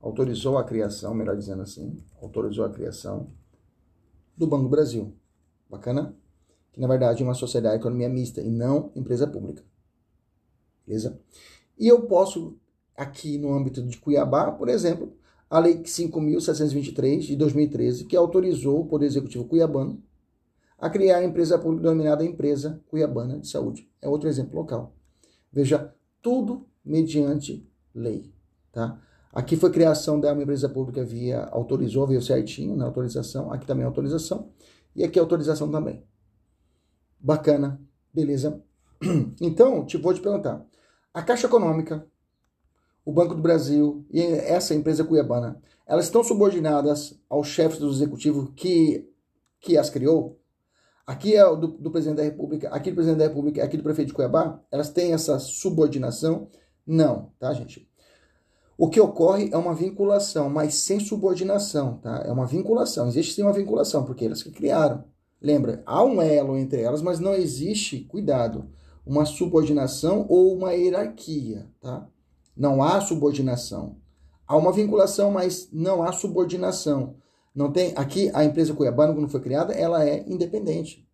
[0.02, 3.32] autorizou a criação, melhor dizendo assim, autorizou a criação
[4.36, 5.16] do Banco Brasil.
[5.70, 6.14] Bacana?
[6.76, 9.64] Que na verdade é uma sociedade de economia mista e não empresa pública.
[10.86, 11.18] Beleza?
[11.80, 12.58] E eu posso,
[12.98, 15.14] aqui no âmbito de Cuiabá, por exemplo,
[15.50, 20.04] a Lei 5.723 de 2013, que autorizou o Poder Executivo cuiabano
[20.78, 23.90] a criar a empresa pública denominada Empresa Cuiabana de Saúde.
[24.02, 24.94] É outro exemplo local.
[25.54, 28.34] Veja, tudo mediante lei.
[28.70, 29.00] Tá?
[29.32, 33.50] Aqui foi criação de uma empresa pública via autorizou, veio certinho na autorização.
[33.54, 34.50] Aqui também é autorização.
[34.94, 36.04] E aqui é autorização também.
[37.26, 37.82] Bacana,
[38.14, 38.62] beleza.
[39.42, 40.64] Então, te vou te perguntar.
[41.12, 42.06] A Caixa Econômica,
[43.04, 48.54] o Banco do Brasil e essa empresa cuiabana, elas estão subordinadas aos chefes do executivo
[48.54, 49.10] que,
[49.60, 50.40] que as criou?
[51.08, 54.10] Aqui é do, do presidente da República, aqui do presidente da República, aqui do prefeito
[54.10, 56.48] de Cuiabá, elas têm essa subordinação?
[56.86, 57.90] Não, tá, gente?
[58.78, 62.24] O que ocorre é uma vinculação, mas sem subordinação, tá?
[62.24, 65.15] É uma vinculação, existe sim uma vinculação, porque elas que criaram.
[65.46, 68.66] Lembra, há um elo entre elas, mas não existe, cuidado,
[69.06, 72.10] uma subordinação ou uma hierarquia, tá?
[72.58, 73.98] Não há subordinação.
[74.48, 77.18] Há uma vinculação, mas não há subordinação.
[77.54, 81.08] Não tem, aqui a empresa Cuiabana, quando foi criada, ela é independente.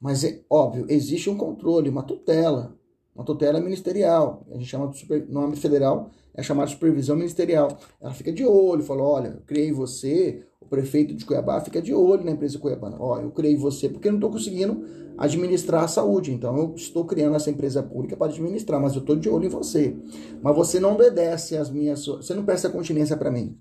[0.00, 2.78] Mas é óbvio, existe um controle, uma tutela,
[3.14, 4.46] uma tutela ministerial.
[4.50, 7.78] A gente chama de super, no âmbito federal, é chamada de supervisão ministerial.
[8.00, 11.92] Ela fica de olho, fala: olha, eu criei você, o prefeito de Cuiabá fica de
[11.92, 12.96] olho na empresa Cuiabana.
[12.98, 14.84] Ó, eu criei você porque eu não estou conseguindo
[15.18, 16.32] administrar a saúde.
[16.32, 19.50] Então eu estou criando essa empresa pública para administrar, mas eu estou de olho em
[19.50, 19.96] você.
[20.42, 22.06] Mas você não obedece às minhas.
[22.06, 23.58] Você não presta continência para mim.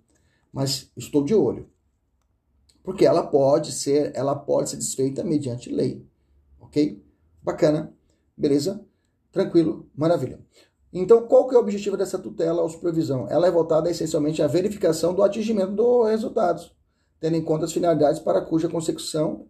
[0.54, 1.70] Mas estou de olho.
[2.84, 6.06] Porque ela pode ser, ela pode ser desfeita mediante lei.
[6.60, 7.04] Ok?
[7.44, 7.94] Bacana.
[8.38, 8.84] Beleza?
[9.32, 10.40] Tranquilo, maravilha.
[10.92, 13.28] Então, qual que é o objetivo dessa tutela ou supervisão?
[13.30, 16.76] Ela é voltada essencialmente à verificação do atingimento dos resultados,
[17.20, 19.48] tendo em conta as finalidades para cuja consecução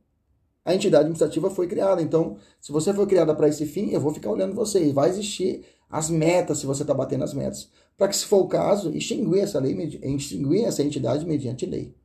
[0.70, 2.02] a entidade administrativa foi criada.
[2.02, 4.86] Então, se você foi criada para esse fim, eu vou ficar olhando você.
[4.86, 7.70] E vai existir as metas, se você está batendo as metas.
[7.98, 11.96] Para que, se for o caso, extinguir essa lei, extinguir essa entidade mediante lei.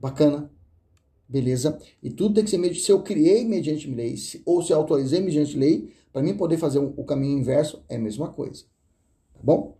[0.00, 0.50] Bacana?
[1.28, 1.78] Beleza?
[2.02, 2.84] E tudo tem que ser mediante.
[2.84, 4.14] Se eu criei mediante lei,
[4.46, 7.98] ou se eu autorizei mediante lei, para mim poder fazer o caminho inverso, é a
[7.98, 8.64] mesma coisa.
[9.34, 9.78] Tá bom?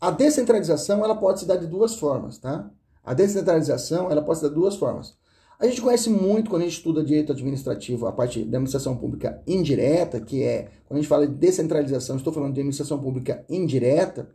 [0.00, 2.70] A descentralização, ela pode se dar de duas formas, tá?
[3.02, 5.16] A descentralização, ela pode se dar de duas formas.
[5.58, 9.42] A gente conhece muito quando a gente estuda direito administrativo, a parte da administração pública
[9.46, 14.28] indireta, que é, quando a gente fala de descentralização, estou falando de administração pública indireta,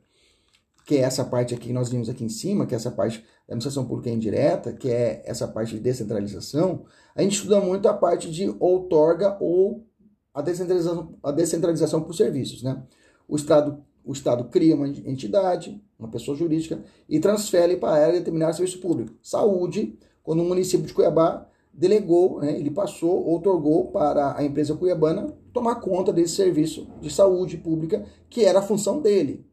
[0.86, 3.20] que é essa parte aqui que nós vimos aqui em cima, que é essa parte
[3.20, 7.94] da administração pública indireta, que é essa parte de descentralização, a gente estuda muito a
[7.94, 9.86] parte de outorga ou
[10.34, 12.64] a descentralização, a descentralização por serviços.
[12.64, 12.82] Né?
[13.28, 18.56] O, Estado, o Estado cria uma entidade, uma pessoa jurídica, e transfere para ela determinado
[18.56, 19.14] serviço público.
[19.22, 25.34] Saúde, quando o município de Cuiabá delegou, né, ele passou, outorgou para a empresa cuiabana
[25.54, 29.46] tomar conta desse serviço de saúde pública, que era a função dele.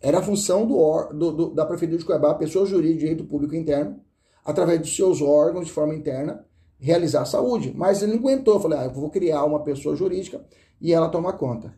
[0.00, 3.54] Era a função do, do, do da Prefeitura de Cuiabá, pessoa jurídica de direito público
[3.54, 4.00] interno,
[4.44, 6.44] através dos seus órgãos de forma interna,
[6.82, 7.72] realizar saúde.
[7.74, 10.44] Mas ele não aguentou, falei, ah, eu vou criar uma pessoa jurídica
[10.80, 11.74] e ela toma conta.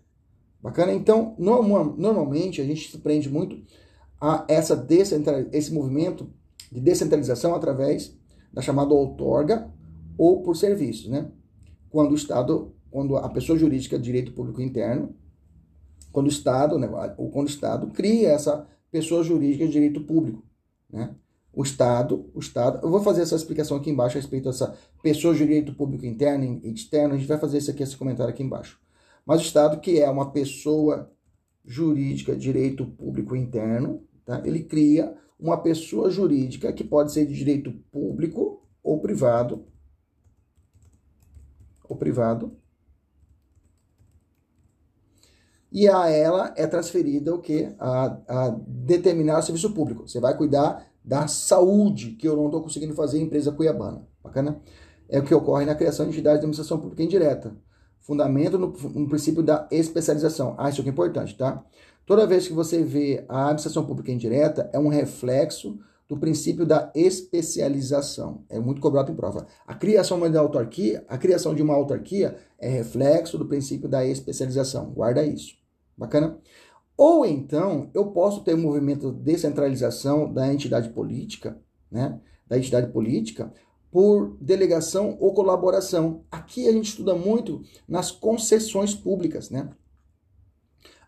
[0.61, 0.95] Bacana?
[0.95, 3.62] Então, normalmente a gente se prende muito
[4.19, 4.87] a essa
[5.53, 6.33] esse movimento
[6.73, 8.17] de descentralização através
[8.51, 9.71] da chamada outorga
[10.17, 11.31] ou por serviços, né?
[11.90, 15.14] Quando o Estado, quando a pessoa jurídica de direito público interno,
[16.11, 16.88] quando o Estado, né,
[17.19, 20.43] ou quando o Estado cria essa pessoa jurídica de direito público,
[20.90, 21.14] né?
[21.55, 22.81] O Estado, o Estado.
[22.83, 26.61] Eu vou fazer essa explicação aqui embaixo a respeito dessa pessoa de direito público interno
[26.62, 27.14] e externo.
[27.14, 28.81] A gente vai fazer esse aqui, esse comentário aqui embaixo.
[29.25, 31.11] Mas o Estado, que é uma pessoa
[31.64, 34.43] jurídica direito público interno, tá?
[34.45, 39.67] ele cria uma pessoa jurídica que pode ser de direito público ou privado,
[41.88, 42.57] ou privado,
[45.75, 47.75] e a ela é transferida o que?
[47.81, 50.07] A, a determinar o serviço público.
[50.07, 54.07] Você vai cuidar da saúde, que eu não estou conseguindo fazer em empresa cuiabana.
[54.23, 54.61] Bacana?
[55.09, 57.55] É o que ocorre na criação de entidade de administração pública indireta.
[58.01, 60.55] Fundamento no, no princípio da especialização.
[60.59, 61.62] Ah, isso aqui é importante, tá?
[62.07, 66.90] Toda vez que você vê a administração pública indireta, é um reflexo do princípio da
[66.95, 68.45] especialização.
[68.49, 69.47] É muito cobrado em prova.
[69.67, 74.05] A criação de uma autarquia, a criação de uma autarquia é reflexo do princípio da
[74.05, 74.90] especialização.
[74.90, 75.55] Guarda isso.
[75.97, 76.38] Bacana?
[76.96, 81.59] Ou então, eu posso ter um movimento de descentralização da entidade política,
[81.90, 82.20] né?
[82.46, 83.52] Da entidade política
[83.90, 86.24] por delegação ou colaboração.
[86.30, 89.70] Aqui a gente estuda muito nas concessões públicas, né?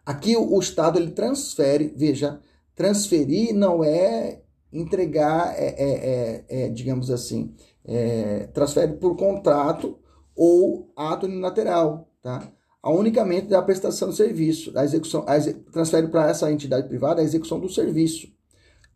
[0.04, 2.40] Aqui o, Estado ele transfere, veja,
[2.76, 4.40] transferir não é
[4.72, 7.52] entregar, é, é, é, é digamos assim,
[7.84, 9.98] é, transfere por contrato
[10.36, 12.52] ou ato unilateral, tá?
[12.86, 17.20] A unicamente da prestação de serviço, a execução, a exe, transfere para essa entidade privada
[17.20, 18.28] a execução do serviço.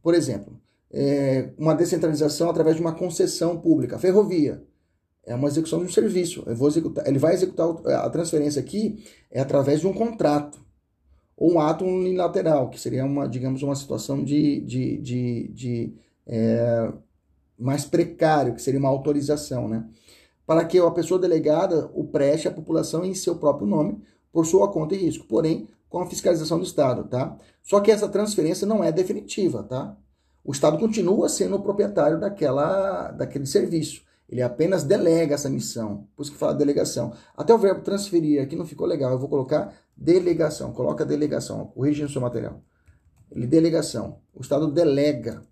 [0.00, 0.60] Por exemplo,
[0.92, 4.62] é, uma descentralização através de uma concessão pública, ferrovia.
[5.26, 6.44] É uma execução de um serviço.
[6.48, 10.64] Executar, ele vai executar a transferência aqui é através de um contrato
[11.36, 15.94] ou um ato unilateral, que seria uma, digamos, uma situação de, de, de, de
[16.28, 16.92] é,
[17.58, 19.84] mais precário, que seria uma autorização, né?
[20.50, 24.66] Para que a pessoa delegada o preste à população em seu próprio nome, por sua
[24.66, 27.36] conta e risco, porém com a fiscalização do Estado, tá?
[27.62, 29.96] Só que essa transferência não é definitiva, tá?
[30.42, 34.02] O Estado continua sendo o proprietário daquela, daquele serviço.
[34.28, 36.08] Ele apenas delega essa missão.
[36.16, 37.12] Por isso que fala delegação.
[37.36, 39.12] Até o verbo transferir aqui não ficou legal.
[39.12, 40.72] Eu vou colocar delegação.
[40.72, 41.64] Coloca delegação.
[41.66, 42.60] Corrige no seu material.
[43.30, 44.18] Ele delegação.
[44.34, 45.42] O Estado delega.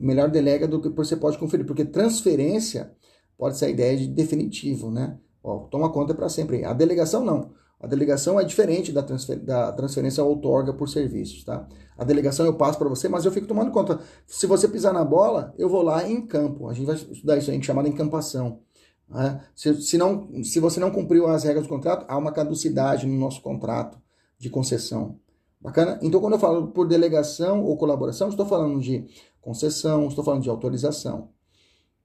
[0.00, 1.66] Melhor delega do que você pode conferir.
[1.66, 2.92] Porque transferência
[3.36, 5.18] pode ser a ideia de definitivo, né?
[5.42, 6.64] Ó, toma conta para sempre.
[6.64, 7.52] A delegação não.
[7.80, 11.66] A delegação é diferente da, transfer, da transferência outorga por serviços, tá?
[11.96, 14.00] A delegação eu passo para você, mas eu fico tomando conta.
[14.26, 16.68] Se você pisar na bola, eu vou lá em campo.
[16.68, 18.60] A gente vai estudar isso aí, chamada encampação.
[19.08, 19.40] Né?
[19.54, 23.18] Se, se, não, se você não cumpriu as regras do contrato, há uma caducidade no
[23.18, 23.98] nosso contrato
[24.38, 25.18] de concessão.
[25.60, 25.98] Bacana?
[26.02, 29.06] Então, quando eu falo por delegação ou colaboração, estou falando de
[29.40, 31.30] concessão, estou falando de autorização.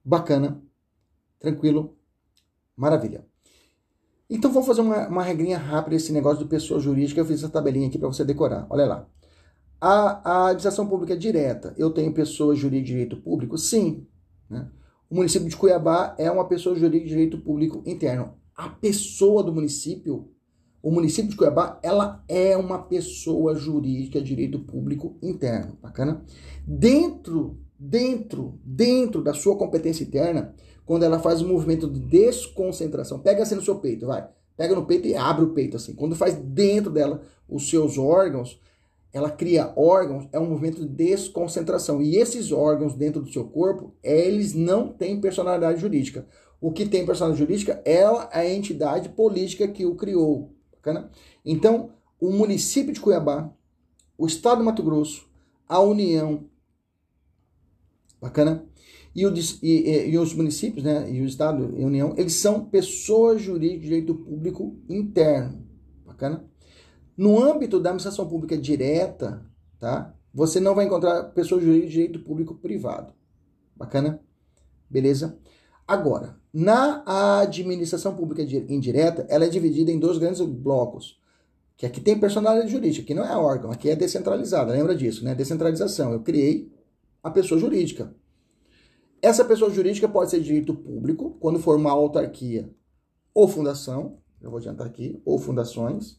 [0.03, 0.61] Bacana,
[1.39, 1.97] tranquilo,
[2.75, 3.25] maravilha.
[4.29, 7.21] Então vamos fazer uma, uma regrinha rápida esse negócio de pessoa jurídica.
[7.21, 8.65] Eu fiz essa tabelinha aqui para você decorar.
[8.69, 9.07] Olha lá.
[9.79, 11.75] A, a administração pública é direta.
[11.77, 13.57] Eu tenho pessoa jurídica de direito público?
[13.57, 14.07] Sim.
[14.49, 14.67] Né?
[15.09, 18.33] O município de Cuiabá é uma pessoa jurídica de direito público interno.
[18.55, 20.31] A pessoa do município,
[20.85, 25.75] o município de Cuiabá, ela é uma pessoa jurídica de direito público interno.
[25.81, 26.23] Bacana?
[26.63, 30.53] Dentro, dentro, dentro da sua competência interna,
[30.85, 33.17] quando ela faz um movimento de desconcentração.
[33.17, 34.29] Pega assim no seu peito, vai.
[34.55, 35.95] Pega no peito e abre o peito assim.
[35.95, 38.61] Quando faz dentro dela os seus órgãos,
[39.11, 41.99] ela cria órgãos, é um movimento de desconcentração.
[41.99, 46.27] E esses órgãos dentro do seu corpo, eles não têm personalidade jurídica.
[46.61, 50.53] O que tem personalidade jurídica é a entidade política que o criou.
[50.85, 51.09] Bacana?
[51.43, 51.89] Então,
[52.21, 53.51] o município de Cuiabá,
[54.15, 55.27] o estado de Mato Grosso,
[55.67, 56.47] a União,
[58.21, 58.63] bacana?
[59.15, 62.65] E, o, e, e, os municípios, né, e o Estado e a União, eles são
[62.65, 65.65] pessoas jurídicas de direito público interno.
[66.05, 66.45] Bacana?
[67.17, 69.43] No âmbito da administração pública direta,
[69.79, 70.13] tá?
[70.33, 73.13] Você não vai encontrar pessoas jurídicas de direito público privado.
[73.75, 74.21] Bacana?
[74.89, 75.39] Beleza?
[75.87, 77.03] Agora, na
[77.41, 81.19] administração pública indireta, ela é dividida em dois grandes blocos.
[81.75, 84.71] Que aqui tem personalidade jurídica, que não é órgão, aqui é descentralizada.
[84.71, 85.35] Lembra disso, né?
[85.35, 86.13] Descentralização.
[86.13, 86.71] Eu criei
[87.21, 88.15] a pessoa jurídica.
[89.21, 92.73] Essa pessoa jurídica pode ser de direito público, quando for uma autarquia
[93.33, 96.17] ou fundação, eu vou adiantar aqui, ou fundações.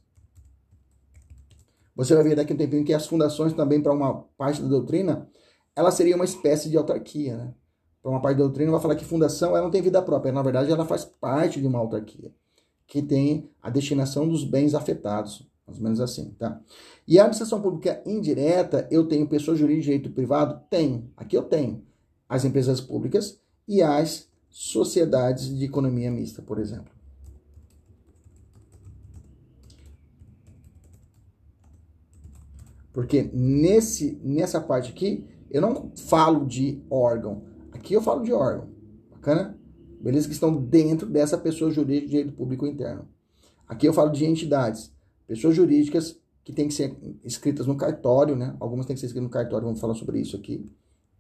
[1.95, 4.69] Você vai ver daqui a um tempinho que as fundações também, para uma parte da
[4.69, 5.27] doutrina,
[5.75, 7.55] ela seria uma espécie de autarquia, né?
[8.07, 10.41] Para uma parte da doutrina, vai falar que fundação ela não tem vida própria, na
[10.41, 12.33] verdade ela faz parte de uma autarquia,
[12.87, 16.61] que tem a destinação dos bens afetados, mais ou menos assim, tá?
[17.05, 20.63] E a administração pública indireta, eu tenho pessoa jurídica de direito privado?
[20.71, 21.11] Tenho.
[21.17, 21.83] Aqui eu tenho
[22.29, 26.93] as empresas públicas e as sociedades de economia mista, por exemplo.
[32.93, 37.56] Porque nesse, nessa parte aqui, eu não falo de órgão.
[37.87, 38.69] Aqui eu falo de órgão.
[39.13, 39.57] Bacana?
[40.01, 40.27] Beleza?
[40.27, 43.09] Que estão dentro dessa pessoa jurídica de direito público interno.
[43.65, 44.93] Aqui eu falo de entidades.
[45.25, 48.57] Pessoas jurídicas que têm que ser escritas no cartório, né?
[48.59, 50.67] Algumas têm que ser escritas no cartório, vamos falar sobre isso aqui,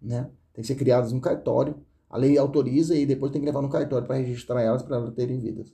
[0.02, 0.29] né?
[0.52, 1.76] tem que ser criadas no cartório.
[2.11, 5.14] A lei autoriza e depois tem que levar no cartório para registrar elas para elas
[5.14, 5.72] terem vidas.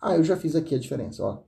[0.00, 1.38] Ah, eu já fiz aqui a diferença, ó.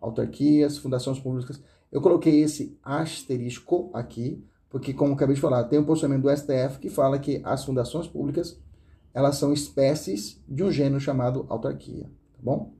[0.00, 1.62] Autarquias, fundações públicas.
[1.92, 6.78] Eu coloquei esse asterisco aqui, porque como acabei de falar, tem um posicionamento do STF
[6.78, 8.58] que fala que as fundações públicas,
[9.14, 12.72] elas são espécies de um gênero chamado autarquia, tá bom?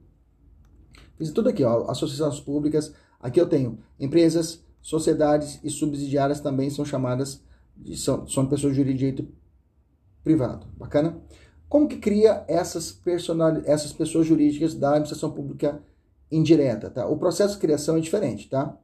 [1.17, 2.95] Fiz tudo aqui, ó, associações públicas.
[3.19, 7.43] Aqui eu tenho empresas, sociedades e subsidiárias também são chamadas,
[7.77, 9.27] de, são, são pessoas de direito
[10.23, 10.67] privado.
[10.77, 11.21] Bacana?
[11.69, 15.83] Como que cria essas, personal, essas pessoas jurídicas da administração pública
[16.31, 16.89] indireta?
[16.89, 17.07] Tá?
[17.07, 18.49] O processo de criação é diferente.
[18.49, 18.77] Tá?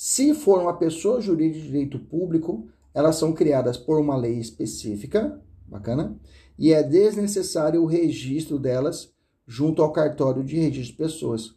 [0.00, 5.42] Se for uma pessoa jurídica de direito público, elas são criadas por uma lei específica,
[5.66, 6.16] bacana?
[6.56, 9.12] E é desnecessário o registro delas
[9.44, 11.56] junto ao cartório de registro de pessoas.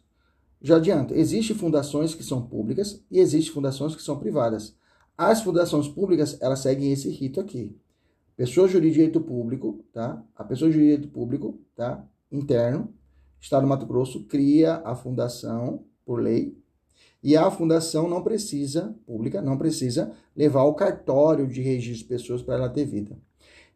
[0.60, 4.74] Já adianto, existem fundações que são públicas e existem fundações que são privadas.
[5.16, 7.78] As fundações públicas, elas seguem esse rito aqui
[8.36, 10.20] pessoa jurídica de direito público, tá?
[10.34, 12.04] A pessoa jurídica de direito público, tá?
[12.28, 12.92] Interno,
[13.40, 16.60] Estado do Mato Grosso cria a fundação por lei
[17.22, 22.42] e a fundação não precisa, pública, não precisa levar o cartório de registro de pessoas
[22.42, 23.16] para ela ter vida.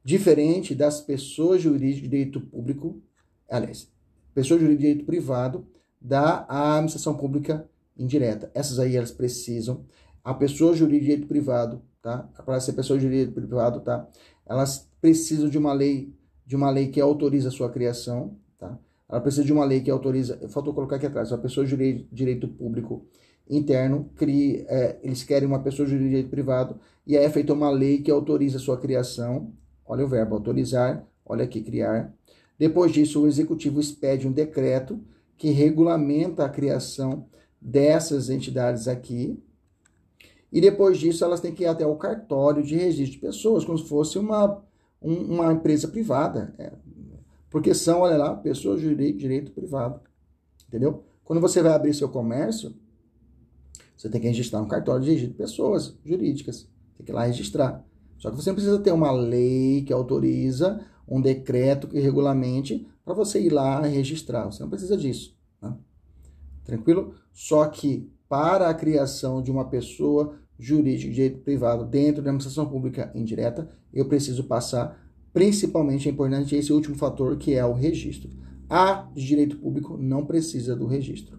[0.03, 3.01] Diferente das pessoas jurídicas de direito público,
[3.49, 3.89] aliás,
[4.35, 5.67] pessoas jurídicas de direito privado
[6.01, 8.51] da administração pública indireta.
[8.55, 9.85] Essas aí elas precisam.
[10.25, 12.29] A pessoa jurídica de direito privado, tá?
[12.45, 14.09] Para ser pessoa jurídica de direito privado, tá?
[14.45, 16.13] Elas precisam de uma lei,
[16.45, 18.79] de uma lei que autoriza a sua criação, tá?
[19.09, 20.49] Ela precisa de uma lei que autoriza.
[20.49, 21.33] Faltou colocar aqui atrás.
[21.33, 23.07] A pessoa jurídica de direito público
[23.49, 27.71] interno, cria, é, eles querem uma pessoa de direito privado, e aí é feita uma
[27.71, 29.53] lei que autoriza a sua criação.
[29.87, 32.13] Olha o verbo autorizar, olha aqui, criar.
[32.59, 35.01] Depois disso, o executivo expede um decreto
[35.37, 37.27] que regulamenta a criação
[37.61, 39.41] dessas entidades aqui.
[40.51, 43.79] E depois disso, elas têm que ir até o cartório de registro de pessoas, como
[43.79, 44.63] se fosse uma,
[45.01, 46.55] um, uma empresa privada.
[46.59, 46.73] É,
[47.51, 50.01] porque são, olha lá, pessoas de direito, direito privado.
[50.67, 51.05] Entendeu?
[51.25, 52.75] Quando você vai abrir seu comércio,
[53.97, 56.69] você tem que registrar um cartório de pessoas jurídicas.
[56.97, 57.85] Tem que ir lá registrar.
[58.19, 63.15] Só que você não precisa ter uma lei que autoriza, um decreto que regulamente para
[63.15, 64.47] você ir lá registrar.
[64.47, 65.37] Você não precisa disso.
[65.63, 65.75] Né?
[66.65, 67.15] Tranquilo?
[67.33, 72.67] Só que para a criação de uma pessoa jurídica de direito privado dentro da administração
[72.67, 74.99] pública indireta, eu preciso passar,
[75.33, 78.31] principalmente é importante esse último fator, que é o registro.
[78.69, 81.39] A de direito público não precisa do registro.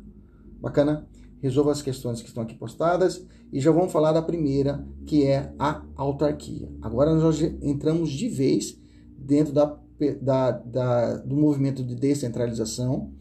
[0.61, 1.07] Bacana?
[1.41, 5.53] Resolva as questões que estão aqui postadas e já vamos falar da primeira, que é
[5.57, 6.69] a autarquia.
[6.81, 8.79] Agora nós entramos de vez
[9.17, 9.77] dentro da,
[10.21, 13.11] da, da, do movimento de descentralização.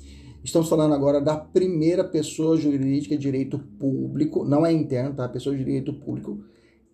[0.43, 5.29] Estamos falando agora da primeira pessoa jurídica de direito público, não é interno, tá?
[5.29, 6.41] Pessoa de direito público,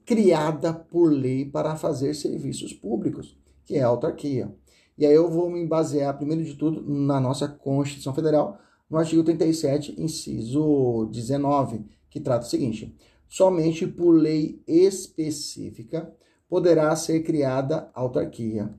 [0.06, 4.52] criada por lei para fazer serviços públicos, que é a autarquia.
[4.96, 8.58] E aí eu vou me basear, primeiro de tudo, na nossa Constituição Federal,
[8.92, 12.94] no artigo 37, inciso 19, que trata o seguinte:
[13.26, 16.14] somente por lei específica
[16.46, 18.70] poderá ser criada autarquia.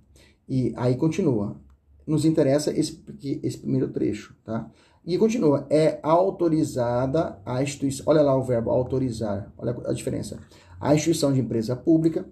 [0.47, 1.59] E aí continua.
[2.05, 3.03] Nos interessa esse,
[3.41, 4.69] esse primeiro trecho, tá?
[5.03, 10.37] E continua, é autorizada a instituição, olha lá o verbo autorizar, olha a diferença.
[10.79, 12.29] A instituição de empresa pública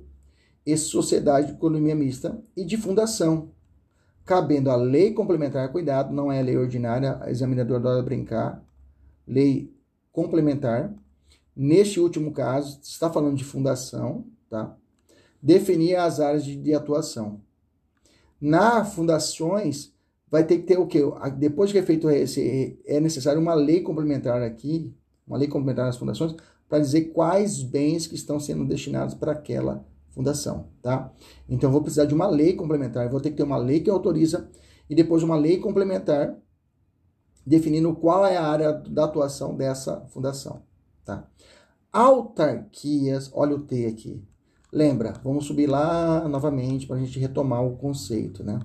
[0.63, 3.49] e sociedade de economia mista e de fundação,
[4.25, 8.63] cabendo a lei complementar, cuidado, não é lei ordinária, a examinadora adora brincar,
[9.27, 9.73] lei
[10.11, 10.93] complementar.
[11.55, 14.75] Neste último caso, está falando de fundação, tá?
[15.41, 17.41] Definir as áreas de, de atuação.
[18.39, 19.93] Na fundações,
[20.29, 21.01] vai ter que ter o quê?
[21.37, 24.95] Depois que é feito esse, é necessário uma lei complementar aqui,
[25.27, 26.35] uma lei complementar nas fundações,
[26.69, 31.11] para dizer quais bens que estão sendo destinados para aquela fundação, tá?
[31.49, 33.89] Então eu vou precisar de uma lei complementar, vou ter que ter uma lei que
[33.89, 34.49] autoriza
[34.89, 36.37] e depois uma lei complementar
[37.45, 40.61] definindo qual é a área da atuação dessa fundação,
[41.03, 41.27] tá?
[41.91, 44.23] Autarquias, olha o T aqui.
[44.71, 48.59] Lembra, vamos subir lá novamente para a gente retomar o conceito, né?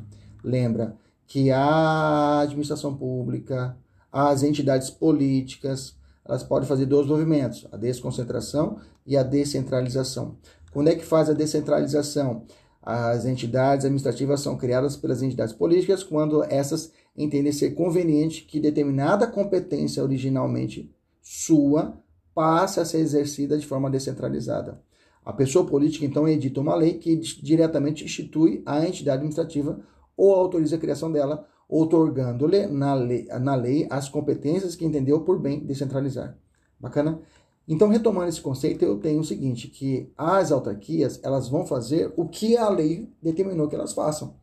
[0.45, 3.77] Lembra que a administração pública,
[4.13, 10.37] as entidades políticas, elas podem fazer dois movimentos, a desconcentração e a descentralização.
[10.77, 12.43] Quando é que faz a descentralização?
[12.83, 19.27] As entidades administrativas são criadas pelas entidades políticas quando essas entendem ser conveniente que determinada
[19.27, 21.99] competência originalmente sua
[22.35, 24.79] passe a ser exercida de forma descentralizada.
[25.25, 29.81] A pessoa política, então, edita uma lei que diretamente institui a entidade administrativa
[30.15, 35.41] ou autoriza a criação dela, otorgando-lhe na lei, na lei as competências que entendeu por
[35.41, 36.37] bem descentralizar.
[36.79, 37.23] Bacana?
[37.69, 42.29] Então, retomando esse conceito, eu tenho o seguinte, que as autarquias, elas vão fazer o
[42.29, 44.37] que a lei determinou que elas façam.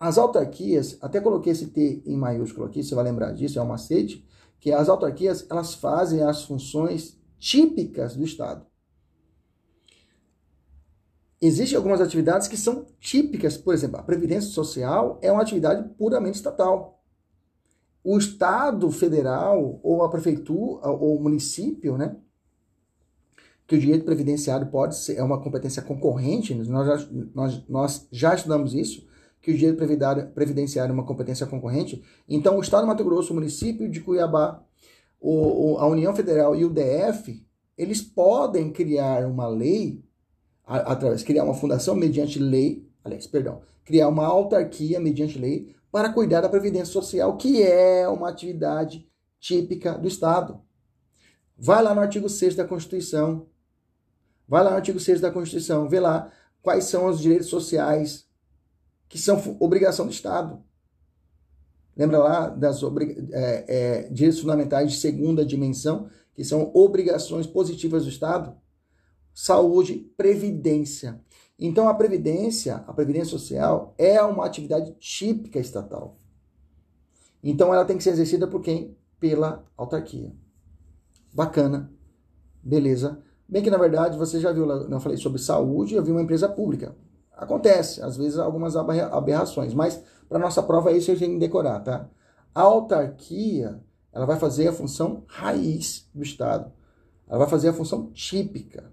[0.00, 3.74] As autarquias, até coloquei esse T em maiúsculo aqui, você vai lembrar disso, é uma
[3.74, 4.26] macete,
[4.58, 8.66] que as autarquias, elas fazem as funções típicas do Estado.
[11.40, 16.36] Existem algumas atividades que são típicas, por exemplo, a previdência social é uma atividade puramente
[16.36, 17.04] estatal.
[18.02, 22.16] O Estado federal, ou a prefeitura, ou o município, né,
[23.74, 28.34] que o direito previdenciário pode ser é uma competência concorrente, nós já, nós, nós já
[28.34, 29.06] estudamos isso,
[29.42, 29.76] que o direito
[30.32, 32.02] previdenciário é uma competência concorrente.
[32.28, 34.64] Então, o Estado do Mato Grosso, o município de Cuiabá,
[35.20, 37.44] o, a União Federal e o DF,
[37.76, 40.02] eles podem criar uma lei,
[40.64, 46.40] através, criar uma fundação mediante lei, aliás, perdão, criar uma autarquia mediante lei para cuidar
[46.40, 49.06] da previdência social, que é uma atividade
[49.40, 50.60] típica do Estado.
[51.56, 53.46] Vai lá no artigo 6 da Constituição,
[54.46, 56.30] Vai lá no artigo 6 da Constituição, vê lá
[56.62, 58.26] quais são os direitos sociais
[59.08, 60.62] que são obrigação do Estado.
[61.96, 68.08] Lembra lá das é, é, direitos fundamentais de segunda dimensão, que são obrigações positivas do
[68.08, 68.56] Estado?
[69.32, 71.20] Saúde, previdência.
[71.58, 76.18] Então a previdência, a previdência social é uma atividade típica estatal.
[77.42, 78.96] Então ela tem que ser exercida por quem?
[79.20, 80.32] Pela autarquia.
[81.32, 81.92] Bacana.
[82.62, 83.22] Beleza.
[83.48, 86.48] Bem que na verdade você já viu, eu falei sobre saúde, eu vi uma empresa
[86.48, 86.96] pública.
[87.36, 91.34] Acontece, às vezes algumas aberrações, mas para nossa prova é isso que a gente tem
[91.34, 92.08] que decorar, tá?
[92.54, 93.80] A autarquia,
[94.12, 96.72] ela vai fazer a função raiz do Estado.
[97.28, 98.92] Ela vai fazer a função típica.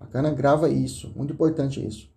[0.00, 0.30] Bacana?
[0.30, 2.10] Grava isso, muito importante isso.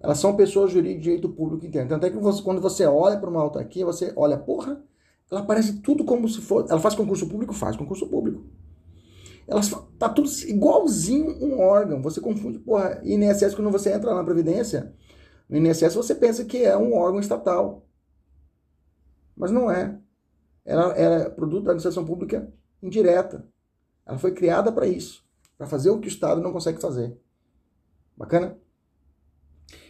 [0.00, 1.88] Elas são pessoas jurídicas de direito público interno.
[1.88, 4.80] Tanto é que você, quando você olha para uma autarquia, você olha, porra,
[5.30, 6.70] ela parece tudo como se fosse.
[6.70, 7.52] Ela faz concurso público?
[7.52, 8.44] Faz concurso público.
[9.48, 9.62] Ela
[9.98, 12.02] tá tudo igualzinho um órgão.
[12.02, 14.94] Você confunde, porra, INSS, quando você entra na Previdência,
[15.48, 17.88] no INSS você pensa que é um órgão estatal.
[19.34, 19.98] Mas não é.
[20.66, 23.48] Ela, ela é produto da administração pública indireta.
[24.04, 25.24] Ela foi criada para isso,
[25.56, 27.18] para fazer o que o Estado não consegue fazer.
[28.14, 28.58] Bacana?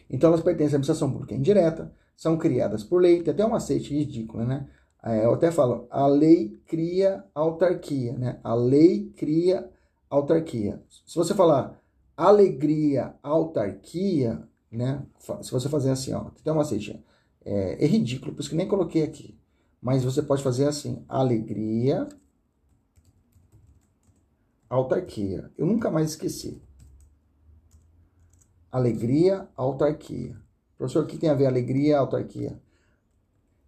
[0.08, 3.92] Então elas pertencem à administração pública indireta, são criadas por lei, tem até uma aceite
[3.92, 4.68] ridícula, né?
[5.02, 8.40] É, eu até falo, a lei cria autarquia, né?
[8.42, 9.70] A lei cria
[10.10, 10.82] autarquia.
[11.06, 11.80] Se você falar
[12.16, 15.06] alegria, autarquia, né?
[15.42, 17.02] Se você fazer assim, ó, tem uma aceite,
[17.44, 19.38] é, é ridículo, por isso que nem coloquei aqui.
[19.80, 22.08] Mas você pode fazer assim, alegria,
[24.68, 25.50] autarquia.
[25.56, 26.60] Eu nunca mais esqueci.
[28.70, 30.36] Alegria, autarquia.
[30.76, 32.60] Professor, o que tem a ver alegria autarquia?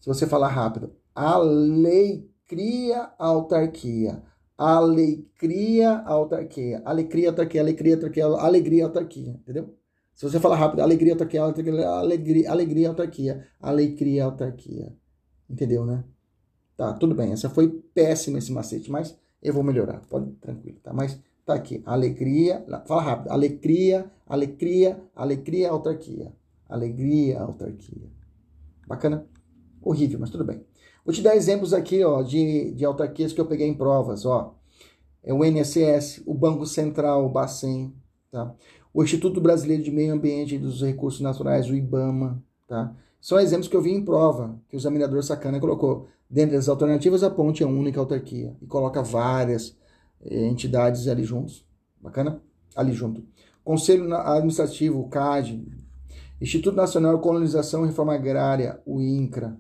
[0.01, 4.23] Se você falar rápido, a lei cria autarquia.
[4.57, 6.81] A lei cria autarquia.
[6.83, 9.33] Alegria, autarquia, alegria, autarquia, alegria, autarquia.
[9.33, 9.77] Entendeu?
[10.15, 13.47] Se você falar rápido, alegria, autarquia, alegria, alegria, autarquia.
[13.61, 14.97] A lei cria autarquia.
[15.49, 16.05] Entendeu, né?
[16.75, 17.33] Tá, tudo bem.
[17.33, 20.01] Essa foi péssima esse macete, mas eu vou melhorar.
[20.09, 20.95] Pode, tranquilo, tá?
[20.95, 21.83] Mas tá aqui.
[21.85, 23.31] Alegria, fala rápido.
[23.31, 26.33] Alegria, alegria, alegria, autarquia.
[26.67, 28.09] Alegria, autarquia.
[28.87, 29.27] Bacana?
[29.83, 30.65] Horrível, mas tudo bem.
[31.05, 34.55] Vou te dar exemplos aqui, ó, de, de autarquias que eu peguei em provas, ó.
[35.23, 37.95] É o INSS, o Banco Central, o Bacen,
[38.31, 38.55] tá?
[38.93, 42.95] O Instituto Brasileiro de Meio Ambiente e dos Recursos Naturais, o IBAMA, tá?
[43.21, 46.09] São exemplos que eu vi em prova, que o examinador sacana colocou.
[46.29, 49.77] Dentre as alternativas, a ponte é a única autarquia e coloca várias
[50.23, 51.67] eh, entidades ali juntos.
[52.01, 52.41] Bacana?
[52.75, 53.23] Ali junto.
[53.63, 55.63] Conselho Administrativo, o CAD,
[56.41, 59.57] Instituto Nacional de Colonização e Reforma Agrária, o INCRA.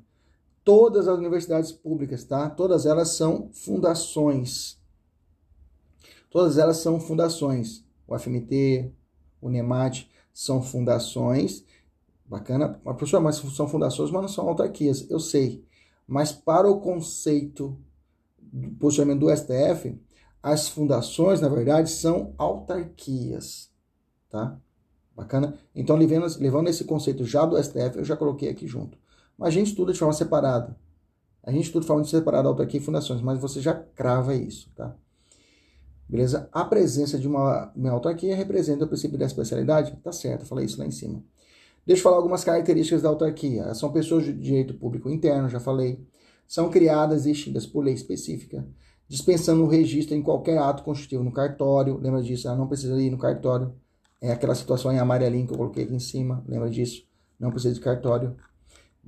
[0.70, 2.48] Todas as universidades públicas, tá?
[2.48, 4.78] Todas elas são fundações.
[6.30, 7.84] Todas elas são fundações.
[8.06, 8.92] O FMT,
[9.40, 11.64] o NEMAT são fundações
[12.30, 12.80] Bacana.
[12.84, 15.10] Mas, professor, mas são fundações, mas não são autarquias.
[15.10, 15.66] Eu sei.
[16.06, 17.76] Mas para o conceito
[18.38, 20.00] do posicionamento do STF,
[20.40, 23.68] as fundações, na verdade, são autarquias.
[24.28, 24.56] Tá?
[25.14, 25.58] Bacana?
[25.74, 28.96] Então, levando, levando esse conceito já do STF, eu já coloquei aqui junto.
[29.40, 30.76] A gente estuda de forma separada.
[31.42, 34.94] A gente estuda de forma separada autarquia e fundações, mas você já crava isso, tá?
[36.08, 36.48] Beleza?
[36.52, 39.96] A presença de uma, uma autarquia representa o princípio da especialidade?
[40.02, 41.22] Tá certo, falei isso lá em cima.
[41.86, 43.72] Deixa eu falar algumas características da autarquia.
[43.74, 46.04] São pessoas de direito público interno, já falei.
[46.46, 48.66] São criadas e extintas por lei específica,
[49.08, 51.96] dispensando o registro em qualquer ato constitutivo no cartório.
[51.96, 52.48] Lembra disso?
[52.48, 53.72] Ela não precisa ir no cartório.
[54.20, 56.44] É aquela situação em amarelinho que eu coloquei aqui em cima.
[56.46, 57.08] Lembra disso?
[57.38, 58.36] Não precisa de cartório.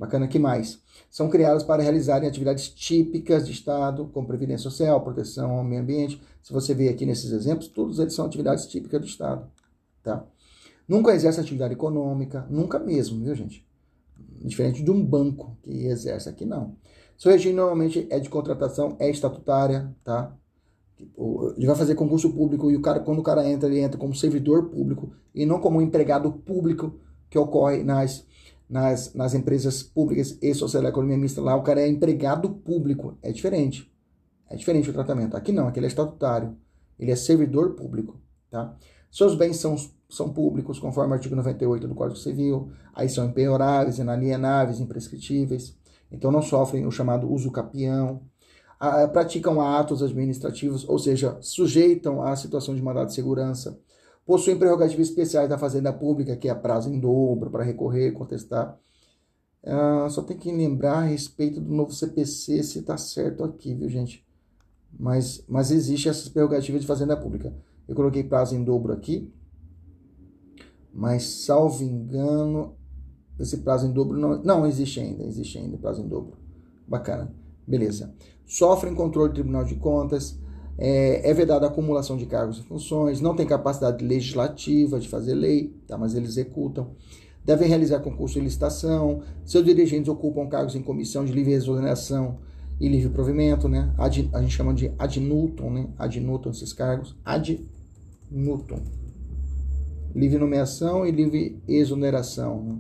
[0.03, 0.83] Bacana, que mais?
[1.09, 6.21] São criadas para realizarem atividades típicas de Estado, como previdência social, proteção ao meio ambiente.
[6.43, 9.49] Se você ver aqui nesses exemplos, todos eles são atividades típicas do Estado.
[10.03, 10.27] Tá?
[10.89, 13.65] Nunca exerce atividade econômica, nunca mesmo, viu, gente?
[14.41, 16.75] Diferente de um banco que exerce aqui, não.
[17.17, 20.37] Seu regime normalmente é de contratação, é estatutária, tá?
[20.97, 23.97] Tipo, ele vai fazer concurso público e o cara, quando o cara entra, ele entra
[23.97, 26.99] como servidor público e não como empregado público
[27.31, 28.27] que ocorre nas,
[28.73, 31.43] nas, nas empresas públicas e social economia mista.
[31.43, 33.93] Lá o cara é empregado público, é diferente.
[34.49, 35.37] É diferente o tratamento.
[35.37, 36.57] Aqui não, aqui ele é estatutário.
[36.99, 38.19] Ele é servidor público,
[38.51, 38.75] tá?
[39.11, 39.77] Seus bens são
[40.09, 45.75] são públicos, conforme o artigo 98 do Código Civil, aí são impenhoráveis, inalienáveis, imprescritíveis,
[46.11, 48.21] então não sofrem o chamado uso capião,
[49.11, 53.81] praticam atos administrativos, ou seja, sujeitam à situação de mandado de segurança,
[54.27, 58.79] possuem prerrogativas especiais da Fazenda Pública, que é prazo em dobro para recorrer, contestar.
[59.65, 63.89] Ah, só tem que lembrar a respeito do novo CPC se está certo aqui, viu,
[63.89, 64.27] gente?
[64.99, 67.55] Mas, mas existe essas prerrogativas de Fazenda Pública.
[67.89, 69.33] Eu coloquei prazo em dobro aqui,
[70.93, 72.77] mas salvo engano,
[73.39, 76.37] esse prazo em dobro não, não existe ainda, existe ainda prazo em dobro.
[76.87, 77.33] Bacana,
[77.67, 78.15] beleza.
[78.45, 80.39] Sofrem controle do Tribunal de Contas,
[80.79, 85.35] é, é vedada a acumulação de cargos e funções, não tem capacidade legislativa de fazer
[85.35, 85.97] lei, tá?
[85.99, 86.91] mas eles executam.
[87.45, 92.39] Devem realizar concurso de licitação, seus dirigentes ocupam cargos em comissão de livre exoneração
[92.81, 93.93] e livre provimento, né?
[93.99, 95.89] Ad, a gente chama de ad nutum, né?
[95.99, 97.17] Ad nutum esses cargos.
[97.25, 97.69] Ad
[98.31, 98.81] nutum.
[100.15, 102.63] Livre nomeação e livre exoneração.
[102.63, 102.79] Né?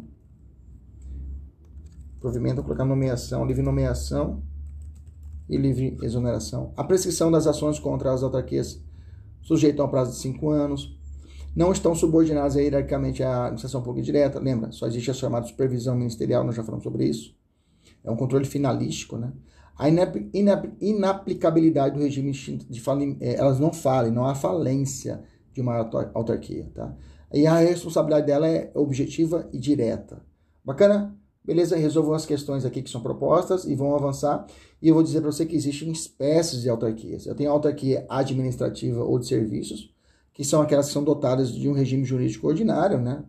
[2.20, 4.43] Provimento, colocar nomeação, livre nomeação
[5.49, 6.72] e livre exoneração.
[6.76, 8.82] A prescrição das ações contra as autarquias
[9.43, 10.97] sujeitam a prazo de cinco anos.
[11.55, 14.38] Não estão subordinadas hierarquicamente à administração pública direta.
[14.38, 17.36] Lembra, só existe a chamada supervisão ministerial, nós já falamos sobre isso.
[18.03, 19.32] É um controle finalístico, né?
[19.76, 19.88] A
[20.80, 25.22] inaplicabilidade do regime de falim, é, elas não falem, não há falência
[25.53, 25.76] de uma
[26.14, 26.95] autarquia, tá?
[27.32, 30.22] E a responsabilidade dela é objetiva e direta.
[30.64, 31.16] Bacana?
[31.45, 31.76] Beleza?
[31.76, 34.47] Resolvam as questões aqui que são propostas e vão avançar.
[34.80, 37.26] E eu vou dizer para você que existem espécies de autarquias.
[37.26, 39.93] Eu tenho autarquia administrativa ou de serviços,
[40.32, 43.24] que são aquelas que são dotadas de um regime jurídico ordinário, né?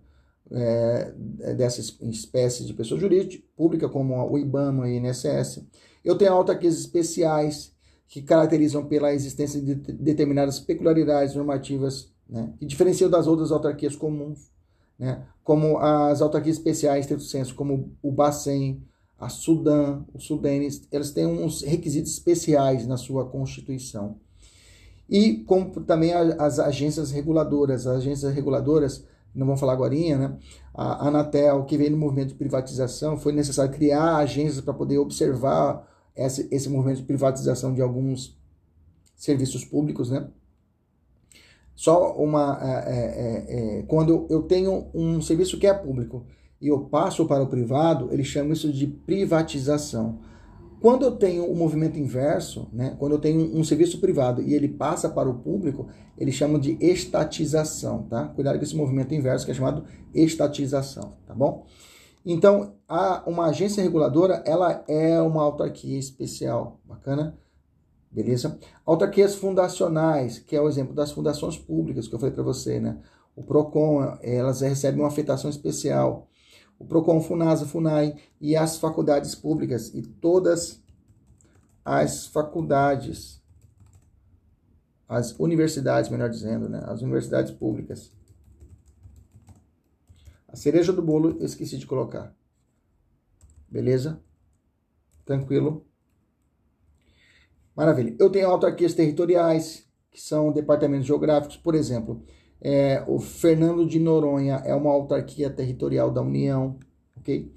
[0.51, 5.65] É, é dessas espécies de pessoa jurídica pública, como o IBAMA e o INSS.
[6.03, 7.73] Eu tenho autarquias especiais,
[8.07, 12.53] que caracterizam pela existência de determinadas peculiaridades normativas, né?
[12.59, 14.52] que diferenciam das outras autarquias comuns
[14.97, 15.25] né?
[15.43, 18.81] como as autarquias especiais, tem senso, como o Bacen,
[19.19, 24.17] a Sudã, o Sudenes, elas têm uns requisitos especiais na sua Constituição.
[25.09, 30.37] E como também as agências reguladoras, as agências reguladoras, não vamos falar agora, né?
[30.73, 35.87] A Anatel, que veio no movimento de privatização, foi necessário criar agências para poder observar
[36.15, 38.37] esse, esse movimento de privatização de alguns
[39.15, 40.27] serviços públicos, né?
[41.75, 42.59] Só uma.
[42.61, 46.25] É, é, é, é, quando eu tenho um serviço que é público
[46.61, 50.19] e eu passo para o privado, eles chamam isso de privatização.
[50.79, 54.67] Quando eu tenho o movimento inverso, né, quando eu tenho um serviço privado e ele
[54.67, 58.27] passa para o público, eles chamam de estatização, tá?
[58.27, 61.65] Cuidado com esse movimento inverso que é chamado estatização, tá bom?
[62.25, 67.37] Então, a, uma agência reguladora, ela é uma autarquia especial, bacana?
[68.13, 68.59] Beleza?
[68.85, 73.01] Autarquias fundacionais, que é o exemplo das fundações públicas que eu falei para você, né?
[73.35, 76.29] O PROCON, elas recebem uma afetação especial.
[76.77, 80.79] O PROCON, FUNASA, FUNAI e as faculdades públicas e todas
[81.83, 83.41] as faculdades,
[85.09, 86.83] as universidades, melhor dizendo, né?
[86.85, 88.11] As universidades públicas.
[90.47, 92.35] A cereja do bolo eu esqueci de colocar.
[93.67, 94.21] Beleza?
[95.25, 95.83] Tranquilo?
[97.75, 98.15] Maravilha.
[98.19, 102.23] Eu tenho autarquias territoriais, que são departamentos geográficos, por exemplo,
[102.63, 106.79] é, o Fernando de Noronha é uma autarquia territorial da União,
[107.17, 107.51] ok?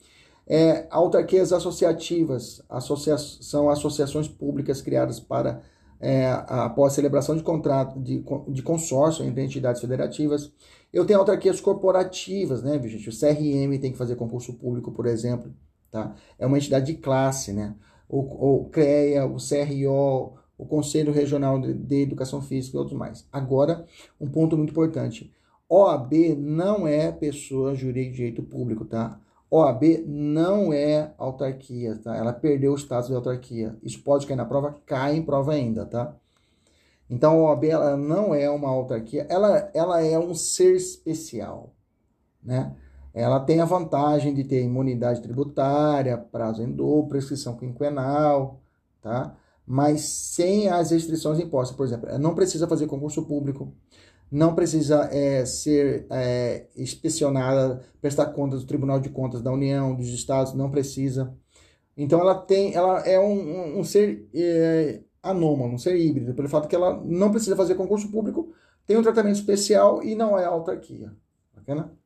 [0.48, 5.62] É, autarquias associativas, associa são associações públicas criadas para,
[6.00, 10.52] é, após celebração de contrato de, de consórcio entre entidades federativas.
[10.92, 13.08] Eu tenho autarquias corporativas, né, gente?
[13.08, 15.52] O CRM tem que fazer concurso público, por exemplo,
[15.90, 16.14] tá?
[16.38, 17.76] É uma entidade de classe, né?
[18.08, 23.26] O, o CREA, o CRO, o Conselho Regional de, Educação Física e outros mais.
[23.32, 23.84] Agora,
[24.20, 25.32] um ponto muito importante.
[25.68, 29.20] OAB não é pessoa jurídica de direito público, tá?
[29.50, 32.16] OAB não é autarquia, tá?
[32.16, 33.76] Ela perdeu o status de autarquia.
[33.82, 36.14] Isso pode cair na prova, cai em prova ainda, tá?
[37.08, 41.72] Então, a OAB ela não é uma autarquia, ela, ela é um ser especial,
[42.42, 42.74] né?
[43.16, 48.60] Ela tem a vantagem de ter imunidade tributária, prazo em dobro, prescrição quinquenal,
[49.00, 49.34] tá?
[49.66, 53.72] Mas sem as restrições impostas, por exemplo, não precisa fazer concurso público,
[54.30, 60.08] não precisa é, ser é, inspecionada, prestar contas do Tribunal de Contas da União, dos
[60.08, 61.34] Estados, não precisa.
[61.96, 66.68] Então ela tem, ela é um, um ser é, anômalo, um ser híbrido, pelo fato
[66.68, 68.52] que ela não precisa fazer concurso público,
[68.86, 71.16] tem um tratamento especial e não é autarquia.
[71.54, 71.96] Bacana?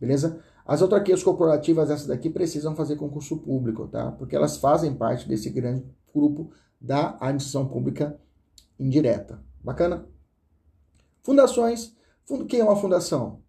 [0.00, 0.40] Beleza?
[0.64, 4.12] As autarquias corporativas, essas daqui, precisam fazer concurso público, tá?
[4.12, 5.84] Porque elas fazem parte desse grande
[6.14, 8.18] grupo da administração pública
[8.78, 9.42] indireta.
[9.62, 10.06] Bacana?
[11.22, 11.94] Fundações.
[12.28, 13.40] O que é uma fundação?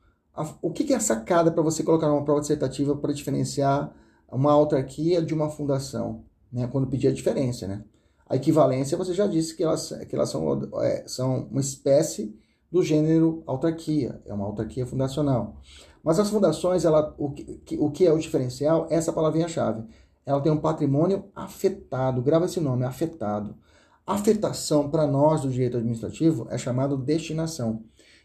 [0.61, 3.93] O que é sacada para você colocar numa prova dissertativa para diferenciar
[4.29, 6.25] uma autarquia de uma fundação?
[6.51, 6.67] Né?
[6.67, 7.83] Quando pedir a diferença, né?
[8.27, 12.33] A equivalência, você já disse que elas, que elas são, é, são uma espécie
[12.71, 15.59] do gênero autarquia, é uma autarquia fundacional.
[16.03, 18.87] Mas as fundações, ela, o, que, o que é o diferencial?
[18.89, 19.83] Essa palavrinha-chave.
[20.25, 23.55] Ela tem um patrimônio afetado, grava esse nome, afetado.
[24.05, 27.83] Afetação, para nós do direito administrativo, é chamado destinação.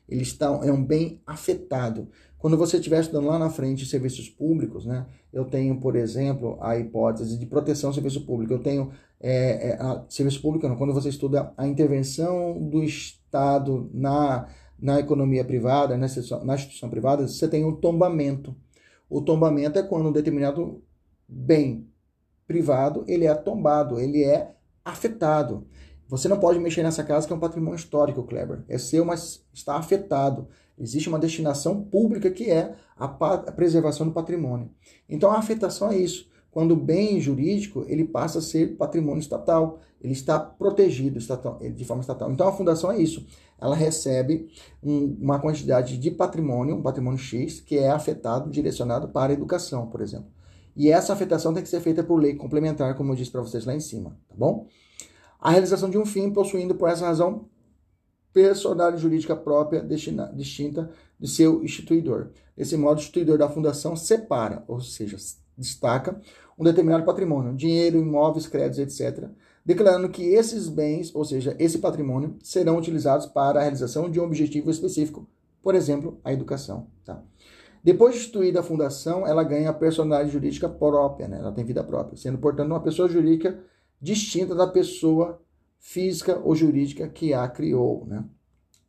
[0.08, 2.08] Ele está, é um bem afetado.
[2.38, 6.78] Quando você estiver estudando lá na frente serviços públicos, né, eu tenho, por exemplo, a
[6.78, 8.52] hipótese de proteção ao serviço público.
[8.52, 14.46] Eu tenho é, é, serviço público, não, quando você estuda a intervenção do Estado na,
[14.78, 18.54] na economia privada, na instituição, privada, você tem o tombamento.
[19.08, 20.82] O tombamento é quando um determinado
[21.28, 21.88] bem
[22.46, 24.54] privado ele é tombado, ele é
[24.84, 25.66] afetado.
[26.08, 28.64] Você não pode mexer nessa casa que é um patrimônio histórico, Kleber.
[28.68, 30.48] É seu, mas está afetado.
[30.78, 33.08] Existe uma destinação pública que é a
[33.52, 34.70] preservação do patrimônio.
[35.08, 36.28] Então a afetação é isso.
[36.56, 41.18] Quando o bem jurídico ele passa a ser patrimônio estatal, ele está protegido
[41.74, 42.32] de forma estatal.
[42.32, 43.26] Então a fundação é isso.
[43.60, 44.48] Ela recebe
[44.82, 49.88] um, uma quantidade de patrimônio, um patrimônio X, que é afetado, direcionado para a educação,
[49.88, 50.30] por exemplo.
[50.74, 53.66] E essa afetação tem que ser feita por lei complementar, como eu disse para vocês
[53.66, 54.66] lá em cima, tá bom?
[55.38, 57.50] A realização de um fim possuindo, por essa razão,
[58.32, 60.90] personalidade jurídica própria destina, distinta
[61.20, 62.30] de seu instituidor.
[62.56, 65.18] Desse modo, o instituidor da fundação separa, ou seja,
[65.56, 66.20] destaca
[66.58, 69.28] um determinado patrimônio, dinheiro, imóveis, créditos, etc.,
[69.64, 74.24] declarando que esses bens, ou seja, esse patrimônio, serão utilizados para a realização de um
[74.24, 75.28] objetivo específico,
[75.62, 76.86] por exemplo, a educação.
[77.04, 77.20] Tá?
[77.82, 81.38] Depois de instituída a fundação, ela ganha personalidade jurídica própria, né?
[81.38, 83.58] ela tem vida própria, sendo, portanto, uma pessoa jurídica
[84.00, 85.40] distinta da pessoa
[85.78, 88.24] física ou jurídica que a criou, né?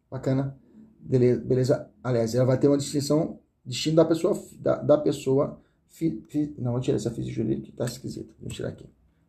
[0.09, 0.57] Bacana?
[0.99, 1.91] Beleza, beleza?
[2.03, 6.71] Aliás, ela vai ter uma distinção distinta da pessoa, da, da pessoa fi, fi, não,
[6.71, 8.35] vou tirar essa física jurídica que tá esquisito.
[8.39, 8.85] Vou tirar aqui.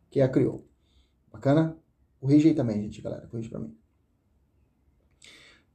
[0.09, 0.65] Que a criou.
[1.31, 1.77] Bacana?
[2.19, 3.27] Corrige aí também, gente, galera.
[3.27, 3.75] Corrige para mim.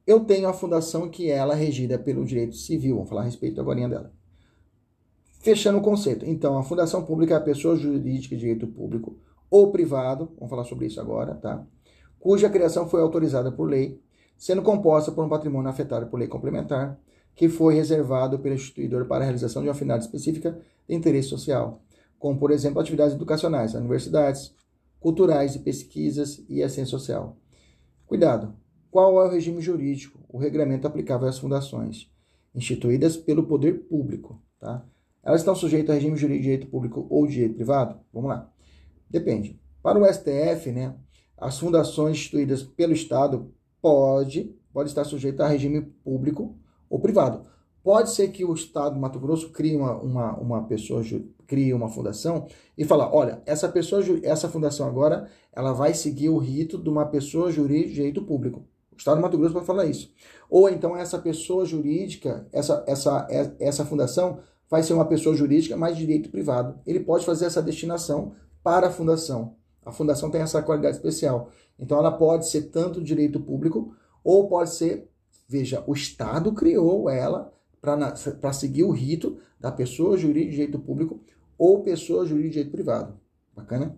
[0.05, 2.95] Eu tenho a fundação que ela é regida pelo direito civil.
[2.95, 4.13] Vamos falar a respeito agora dela.
[5.39, 6.25] Fechando o conceito.
[6.25, 9.19] Então, a fundação pública é a pessoa jurídica de direito público
[9.49, 11.65] ou privado, vamos falar sobre isso agora, tá?
[12.19, 14.01] Cuja criação foi autorizada por lei,
[14.37, 16.99] sendo composta por um patrimônio afetado por lei complementar,
[17.35, 21.83] que foi reservado pelo instituidor para a realização de uma finalidade específica de interesse social,
[22.17, 24.53] como, por exemplo, atividades educacionais, universidades,
[24.99, 27.37] culturais e pesquisas e assistência social.
[28.05, 28.55] Cuidado!
[28.89, 32.09] Qual é o regime jurídico, o regramento aplicável às fundações,
[32.53, 34.85] instituídas pelo poder público, tá?
[35.21, 37.99] Elas estão sujeitas a regime jurídico de direito público ou de direito privado?
[38.13, 38.51] Vamos lá.
[39.09, 39.59] Depende.
[39.81, 40.95] Para o STF, né,
[41.37, 46.57] as fundações instituídas pelo Estado pode, pode estar sujeito a regime público
[46.89, 47.45] ou privado.
[47.85, 51.03] Pode ser que o Estado do Mato Grosso crie uma, uma, uma pessoa,
[51.45, 56.39] crie uma fundação e fala, olha, essa pessoa, essa fundação agora, ela vai seguir o
[56.39, 58.65] rito de uma pessoa jurídica de direito público.
[58.91, 60.11] O Estado do Mato Grosso pode falar isso.
[60.49, 63.27] Ou então essa pessoa jurídica, essa, essa,
[63.59, 66.79] essa fundação vai ser uma pessoa jurídica, mas de direito privado.
[66.87, 68.31] Ele pode fazer essa destinação
[68.63, 69.57] para a fundação.
[69.85, 71.51] A fundação tem essa qualidade especial.
[71.77, 75.07] Então ela pode ser tanto direito público ou pode ser,
[75.47, 77.53] veja, o Estado criou ela
[78.39, 81.21] para seguir o rito da pessoa jurídica de direito público
[81.57, 83.19] ou pessoa jurídica de direito privado.
[83.55, 83.97] Bacana?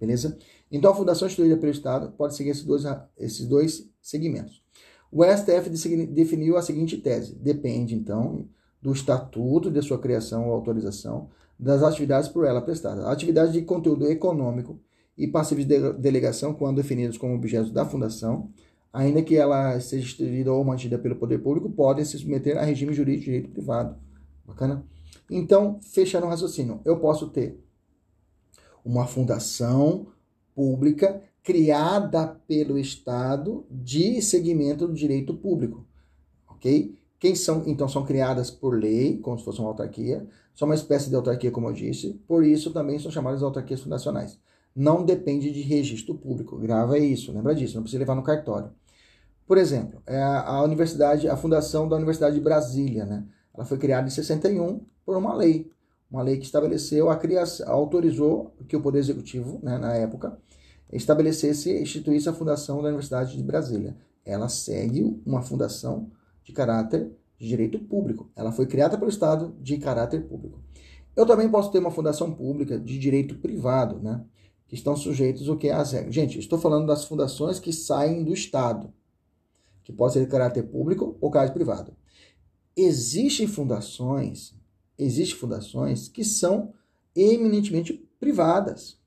[0.00, 0.38] Beleza?
[0.70, 2.84] Então a fundação instituída pelo Estado pode seguir esses dois,
[3.16, 4.62] esses dois segmentos.
[5.10, 5.70] O STF
[6.06, 8.48] definiu a seguinte tese: depende, então,
[8.80, 13.04] do estatuto de sua criação ou autorização das atividades por ela prestadas.
[13.06, 14.78] Atividades de conteúdo econômico
[15.16, 18.50] e passivos de delegação, quando definidos como objetos da fundação,
[18.92, 22.92] ainda que ela seja instituída ou mantida pelo poder público, podem se submeter a regime
[22.92, 23.96] jurídico de direito privado.
[24.46, 24.84] Bacana?
[25.30, 27.62] Então, fechando o raciocínio, eu posso ter
[28.84, 30.06] uma fundação
[30.54, 35.86] pública criada pelo Estado de segmento do direito público,
[36.48, 36.94] ok?
[37.18, 41.08] Quem são, então, são criadas por lei, como se fosse uma autarquia, são uma espécie
[41.08, 44.38] de autarquia, como eu disse, por isso também são chamadas autarquias fundacionais.
[44.78, 48.70] Não depende de registro público, grava isso, lembra disso, não precisa levar no cartório.
[49.44, 53.26] Por exemplo, é a universidade, a fundação da Universidade de Brasília, né?
[53.52, 55.68] Ela foi criada em 61 por uma lei,
[56.08, 60.38] uma lei que estabeleceu a criação, autorizou que o Poder Executivo, né, na época,
[60.92, 63.96] estabelecesse, instituísse a fundação da Universidade de Brasília.
[64.24, 66.08] Ela segue uma fundação
[66.44, 68.30] de caráter de direito público.
[68.36, 70.62] Ela foi criada pelo Estado de caráter público.
[71.16, 74.24] Eu também posso ter uma fundação pública de direito privado, né?
[74.68, 76.14] Que estão sujeitos o que é as regras.
[76.14, 78.92] Gente, estou falando das fundações que saem do Estado,
[79.82, 81.96] que pode ser de caráter público ou caráter privado.
[82.76, 84.54] Existem fundações,
[84.96, 86.72] existem fundações que são
[87.16, 89.00] eminentemente privadas,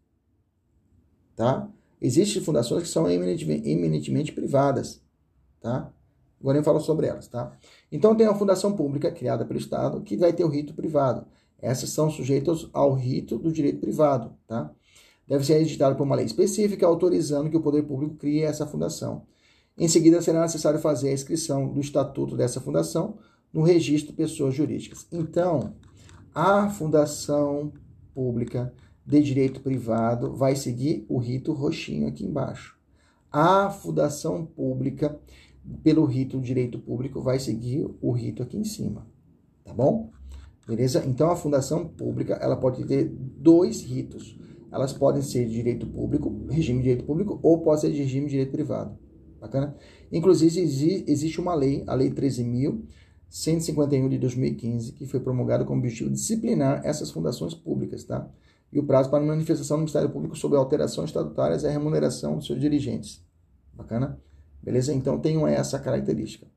[1.35, 1.71] tá?
[2.01, 5.01] Existem fundações que são eminentemente, eminentemente privadas,
[5.61, 5.93] tá?
[6.39, 7.55] Agora eu falo sobre elas, tá?
[7.91, 11.27] Então tem a fundação pública criada pelo Estado que vai ter o rito privado.
[11.59, 14.73] Essas são sujeitas ao rito do direito privado, tá?
[15.27, 19.25] Deve ser editada por uma lei específica autorizando que o poder público crie essa fundação.
[19.77, 23.17] Em seguida, será necessário fazer a inscrição do estatuto dessa fundação
[23.53, 25.07] no registro de pessoas jurídicas.
[25.11, 25.73] Então,
[26.33, 27.71] a fundação
[28.13, 28.73] pública
[29.05, 32.77] de direito privado vai seguir o rito roxinho aqui embaixo.
[33.31, 35.19] A fundação pública
[35.83, 39.07] pelo rito direito público vai seguir o rito aqui em cima,
[39.63, 40.11] tá bom?
[40.67, 41.03] Beleza?
[41.05, 44.37] Então a fundação pública, ela pode ter dois ritos.
[44.71, 48.25] Elas podem ser de direito público, regime de direito público, ou pode ser de regime
[48.25, 48.97] de direito privado.
[49.39, 49.75] Bacana?
[50.11, 50.61] Inclusive,
[51.07, 56.15] existe uma lei, a Lei 13.151 de 2015, que foi promulgada com o objetivo de
[56.15, 58.29] disciplinar essas fundações públicas, tá?
[58.71, 62.45] E o prazo para manifestação do Ministério Público sobre alterações estatutárias é a remuneração dos
[62.45, 63.21] seus dirigentes.
[63.73, 64.21] Bacana?
[64.61, 64.93] Beleza?
[64.93, 66.47] Então, tenham essa característica.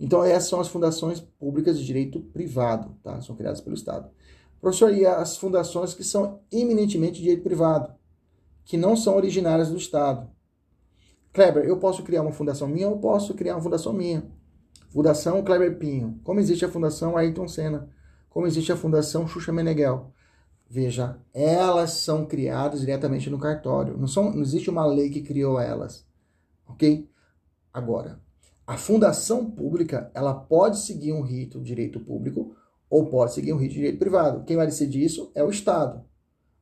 [0.00, 3.20] Então, essas são as fundações públicas de direito privado, tá?
[3.20, 4.10] São criadas pelo Estado.
[4.60, 7.94] Professor, e as fundações que são eminentemente de direito privado,
[8.64, 10.28] que não são originárias do Estado?
[11.32, 14.24] Kleber, eu posso criar uma fundação minha ou posso criar uma fundação minha?
[14.90, 16.18] Fundação Kleber Pinho.
[16.24, 17.88] Como existe a Fundação Ayrton Senna?
[18.28, 20.12] Como existe a Fundação Xuxa Meneghel?
[20.68, 23.96] Veja, elas são criadas diretamente no cartório.
[23.96, 26.06] Não, são, não existe uma lei que criou elas.
[26.66, 27.08] Ok?
[27.72, 28.20] Agora,
[28.66, 32.54] a fundação pública, ela pode seguir um rito de direito público
[32.88, 34.44] ou pode seguir um rito de direito privado.
[34.44, 36.04] Quem vai decidir isso é o Estado.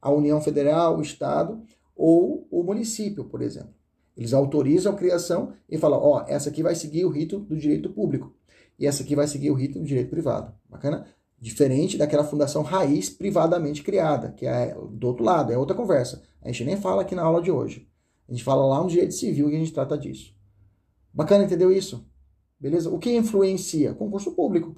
[0.01, 1.63] A União Federal, o Estado
[1.95, 3.75] ou o município, por exemplo.
[4.17, 7.91] Eles autorizam a criação e falam, ó, essa aqui vai seguir o rito do direito
[7.91, 8.35] público
[8.79, 10.55] e essa aqui vai seguir o rito do direito privado.
[10.69, 11.07] Bacana?
[11.39, 16.23] Diferente daquela fundação raiz privadamente criada, que é do outro lado, é outra conversa.
[16.41, 17.89] A gente nem fala aqui na aula de hoje.
[18.29, 20.35] A gente fala lá no direito civil que a gente trata disso.
[21.13, 22.07] Bacana, entendeu isso?
[22.59, 22.91] Beleza?
[22.91, 23.95] O que influencia?
[23.95, 24.77] Concurso público.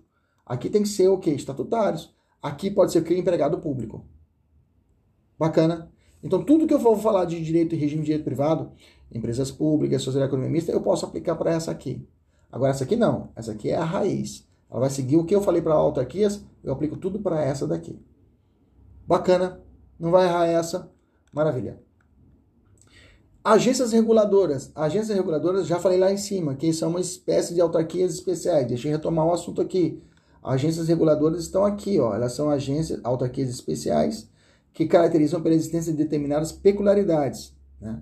[0.49, 1.31] Aqui tem que ser o quê?
[1.31, 2.15] Estatutários.
[2.43, 3.15] Aqui pode ser o que?
[3.15, 4.07] Empregado público.
[5.39, 5.93] Bacana?
[6.23, 8.73] Então, tudo que eu vou falar de direito e regime de direito privado,
[9.13, 12.09] empresas públicas, sociedade economia mista, eu posso aplicar para essa aqui.
[12.51, 13.29] Agora, essa aqui não.
[13.37, 14.49] Essa aqui é a raiz.
[14.71, 17.99] Ela vai seguir o que eu falei para autarquias, eu aplico tudo para essa daqui.
[19.07, 19.61] Bacana?
[19.99, 20.91] Não vai errar essa?
[21.33, 21.81] Maravilha.
[23.43, 24.71] Agências reguladoras.
[24.75, 28.67] Agências reguladoras, já falei lá em cima, que são uma espécie de autarquias especiais.
[28.67, 30.03] Deixa eu retomar o assunto aqui.
[30.49, 32.15] Agências reguladoras estão aqui, ó.
[32.15, 34.31] Elas são agências, autarquias especiais,
[34.73, 38.01] que caracterizam pela existência de determinadas peculiaridades, né?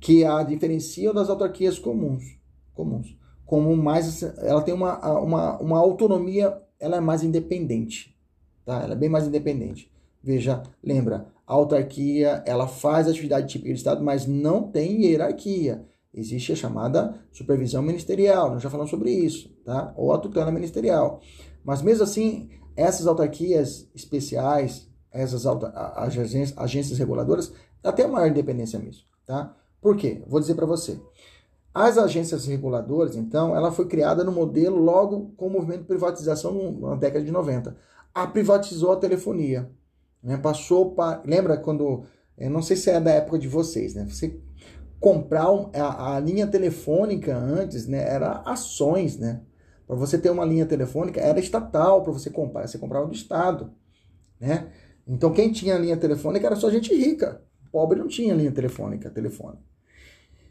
[0.00, 2.36] que a diferenciam das autarquias comuns.
[2.74, 3.16] comuns.
[3.44, 8.18] Como mais, ela tem uma, uma, uma autonomia, ela é mais independente.
[8.64, 8.82] Tá?
[8.82, 9.88] Ela é bem mais independente.
[10.20, 15.86] Veja, lembra, a autarquia, ela faz atividade típica do Estado, mas não tem hierarquia.
[16.16, 19.92] Existe a chamada supervisão ministerial, nós já falamos sobre isso, tá?
[19.98, 21.20] Ou a tutela ministerial.
[21.62, 27.52] Mas mesmo assim, essas autarquias especiais, essas agências, agências reguladoras,
[27.84, 29.54] uma maior independência mesmo, tá?
[29.78, 30.22] Por quê?
[30.26, 30.98] Vou dizer para você.
[31.74, 36.72] As agências reguladoras, então, ela foi criada no modelo logo com o movimento de privatização
[36.80, 37.76] na década de 90.
[38.14, 39.70] A privatizou a telefonia.
[40.22, 40.38] Né?
[40.38, 41.20] Passou para.
[41.26, 42.04] Lembra quando.
[42.38, 44.06] Eu não sei se é da época de vocês, né?
[44.08, 44.40] Você
[45.06, 47.98] comprar a, a, linha telefônica antes, né?
[47.98, 49.40] Era ações, né?
[49.86, 53.70] Para você ter uma linha telefônica era estatal para você comprar, você comprava do estado,
[54.40, 54.66] né?
[55.06, 57.40] Então quem tinha linha telefônica era só gente rica,
[57.70, 59.58] pobre não tinha linha telefônica, telefone.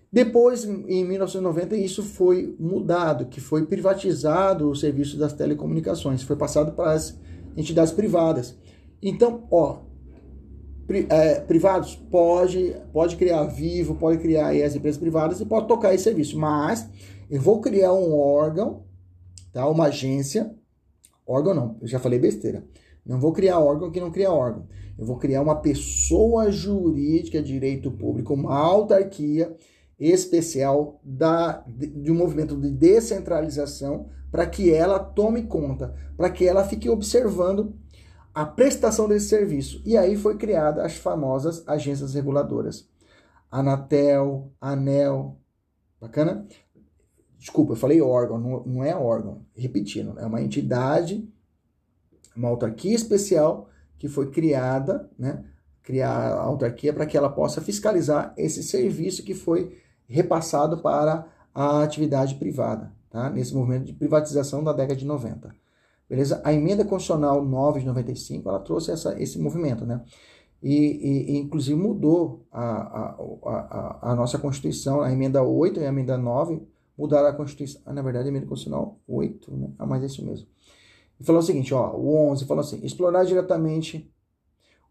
[0.10, 6.72] Depois, em 1990, isso foi mudado, que foi privatizado o serviço das telecomunicações, foi passado
[6.72, 7.20] para as
[7.58, 8.58] entidades privadas.
[9.02, 9.80] Então, ó,
[10.88, 15.68] pri, é, privados pode, pode criar Vivo, pode criar aí as empresas privadas e pode
[15.68, 16.88] tocar esse serviço, mas
[17.30, 18.84] eu vou criar um órgão,
[19.52, 19.68] tá?
[19.68, 20.54] Uma agência,
[21.26, 22.64] órgão não, eu já falei besteira.
[23.06, 24.68] Não vou criar órgão que não cria órgão.
[24.98, 29.56] Eu vou criar uma pessoa jurídica direito público, uma autarquia
[30.00, 36.46] especial da, de, de um movimento de descentralização para que ela tome conta, para que
[36.46, 37.74] ela fique observando
[38.36, 39.82] a prestação desse serviço.
[39.86, 42.86] E aí foi criada as famosas agências reguladoras.
[43.50, 45.40] Anatel, ANEL,
[46.02, 46.46] bacana?
[47.40, 51.32] Desculpa, eu falei órgão, não, é órgão, repetindo, é uma entidade,
[52.36, 55.46] uma autarquia especial que foi criada, né?
[55.84, 61.84] Criar a autarquia para que ela possa fiscalizar esse serviço que foi repassado para a
[61.84, 63.30] atividade privada, tá?
[63.30, 65.56] Nesse movimento de privatização da década de 90.
[66.10, 66.42] Beleza?
[66.44, 70.02] A emenda constitucional 9 de 95, ela trouxe essa, esse movimento, né?
[70.62, 75.90] E, e, inclusive mudou a, a, a, a, nossa Constituição, a emenda 8 e a
[75.90, 76.62] emenda 9
[76.98, 77.82] mudaram a Constituição.
[77.86, 79.70] Ah, na verdade, a emenda constitucional 8, né?
[79.78, 80.48] Ah, mas é isso mesmo.
[81.20, 84.12] E falou o seguinte, ó, o 11 falou assim, explorar diretamente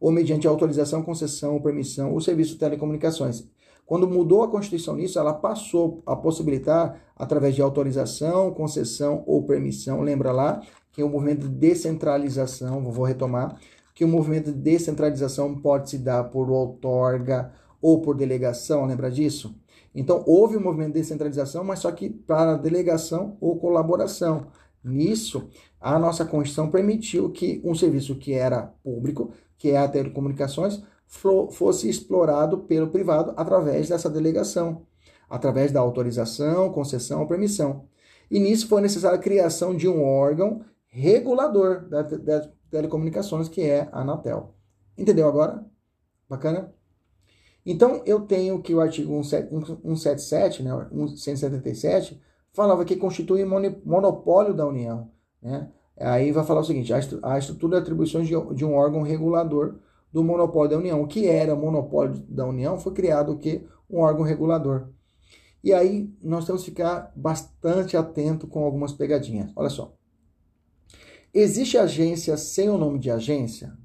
[0.01, 3.49] ou mediante autorização, concessão ou permissão o serviço de telecomunicações,
[3.87, 10.01] Quando mudou a Constituição nisso, ela passou a possibilitar, através de autorização, concessão ou permissão,
[10.01, 13.59] lembra lá que o movimento de descentralização, vou retomar,
[13.95, 19.55] que o movimento de descentralização pode se dar por outorga ou por delegação, lembra disso?
[19.95, 24.49] Então, houve um movimento de descentralização, mas só que para delegação ou colaboração.
[24.83, 25.49] Nisso,
[25.81, 31.89] a nossa Constituição permitiu que um serviço que era público, que é a telecomunicações, fosse
[31.89, 34.87] explorado pelo privado através dessa delegação,
[35.29, 37.87] através da autorização, concessão ou permissão.
[38.31, 44.01] E nisso foi necessária a criação de um órgão regulador das telecomunicações, que é a
[44.01, 44.55] Anatel.
[44.97, 45.65] Entendeu agora?
[46.29, 46.73] Bacana?
[47.67, 50.71] Então, eu tenho que o artigo 177, né,
[51.17, 52.21] 177,
[52.53, 55.11] falava que constitui monopólio da União.
[55.41, 55.71] Né?
[55.99, 59.77] Aí vai falar o seguinte: a estrutura de atribuições de um órgão regulador
[60.15, 61.03] do monopólio da União.
[61.03, 63.67] O que era monopólio da União foi criado o que?
[63.91, 64.91] Um órgão regulador.
[65.63, 69.51] E aí nós temos que ficar bastante atento com algumas pegadinhas.
[69.57, 69.93] Olha só.
[71.35, 73.77] Existe agência sem o nome de agência?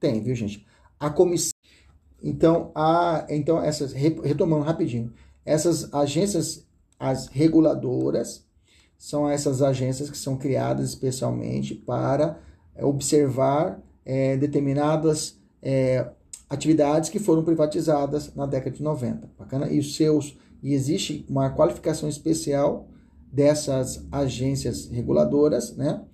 [0.00, 0.66] Tem, viu, gente?
[0.98, 1.52] A comissão.
[2.20, 5.12] Então, a, então essas retomando rapidinho,
[5.44, 6.66] essas agências,
[6.98, 8.44] as reguladoras,
[8.98, 12.40] são essas agências que são criadas especialmente para
[12.76, 16.08] observar é, determinadas é,
[16.48, 19.28] atividades que foram privatizadas na década de 90.
[19.36, 19.68] Bacana?
[19.68, 22.88] E os seus e existe uma qualificação especial
[23.32, 26.04] dessas agências reguladoras, né?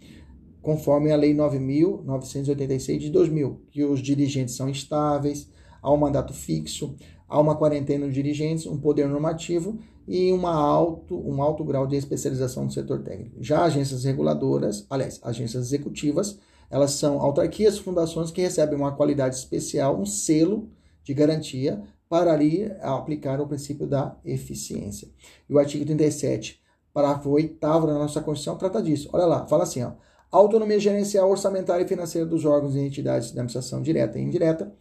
[0.62, 5.50] conforme a Lei 9.986 de 2000, que os dirigentes são estáveis,
[5.82, 6.94] há um mandato fixo,
[7.28, 9.78] há uma quarentena de dirigentes, um poder normativo
[10.08, 13.36] e uma alto, um alto grau de especialização no setor técnico.
[13.40, 16.38] Já agências reguladoras, aliás, agências executivas,
[16.72, 20.70] elas são autarquias, fundações que recebem uma qualidade especial, um selo
[21.04, 25.06] de garantia para ali aplicar o princípio da eficiência.
[25.50, 29.10] E o artigo 37, parágrafo 8 da nossa Constituição, trata disso.
[29.12, 29.92] Olha lá, fala assim, ó.
[30.32, 34.72] A autonomia gerencial, orçamentária e financeira dos órgãos e entidades da administração direta e indireta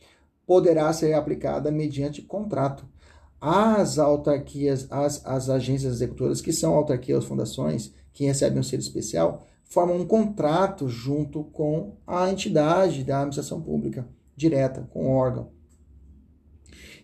[0.48, 2.86] poderá ser aplicada mediante contrato.
[3.42, 9.46] As autarquias, as, as agências executoras, que são autarquias, fundações, que recebem um selo especial,
[9.72, 14.05] formam um contrato junto com a entidade da administração pública,
[14.36, 15.47] direta, com o órgão.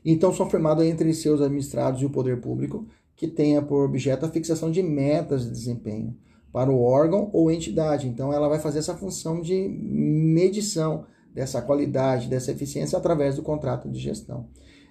[0.03, 4.29] Então, são firmados entre seus administrados e o poder público, que tenha por objeto a
[4.29, 6.13] fixação de metas de desempenho,
[6.51, 8.05] para o órgão ou entidade.
[8.05, 13.89] Então, ela vai fazer essa função de medição dessa qualidade, dessa eficiência através do contrato
[13.89, 14.45] de gestão.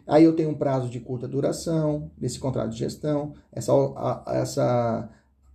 [0.07, 3.35] Aí eu tenho um prazo de curta duração desse contrato de gestão.
[3.53, 3.73] Essa,
[4.29, 5.11] essa,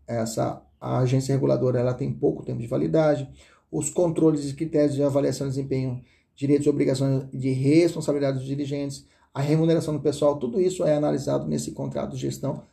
[0.05, 3.29] essa a agência reguladora ela tem pouco tempo de validade.
[3.71, 6.01] Os controles e critérios de avaliação de desempenho,
[6.36, 11.47] direitos e obrigações de responsabilidade dos dirigentes, a remuneração do pessoal, tudo isso é analisado
[11.47, 12.63] nesse contrato de gestão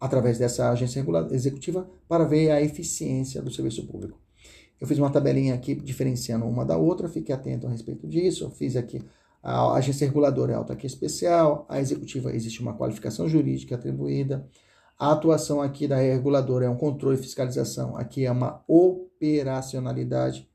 [0.00, 4.18] através dessa agência executiva para ver a eficiência do serviço público.
[4.80, 8.44] Eu fiz uma tabelinha aqui diferenciando uma da outra, fique atento a respeito disso.
[8.44, 9.04] Eu fiz aqui
[9.42, 14.46] a agência reguladora é autarquia especial, a executiva existe uma qualificação jurídica atribuída,
[15.00, 20.46] a atuação aqui da reguladora é um controle e fiscalização, aqui é uma operacionalidade.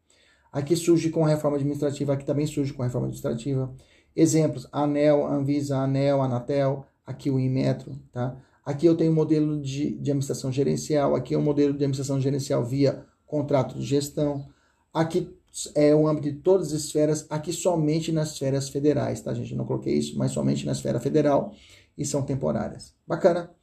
[0.53, 3.73] Aqui surge com a reforma administrativa, aqui também surge com a reforma administrativa.
[4.15, 8.37] Exemplos: ANEL, Anvisa, ANEL, Anatel, aqui o Inmetro, tá?
[8.63, 12.21] Aqui eu tenho um modelo de, de administração gerencial, aqui é um modelo de administração
[12.21, 14.45] gerencial via contrato de gestão.
[14.93, 15.35] Aqui
[15.73, 19.55] é o âmbito de todas as esferas, aqui somente nas esferas federais, tá, gente?
[19.55, 21.51] Não coloquei isso, mas somente na esfera federal
[21.97, 22.93] e são temporárias.
[23.07, 23.54] Bacana?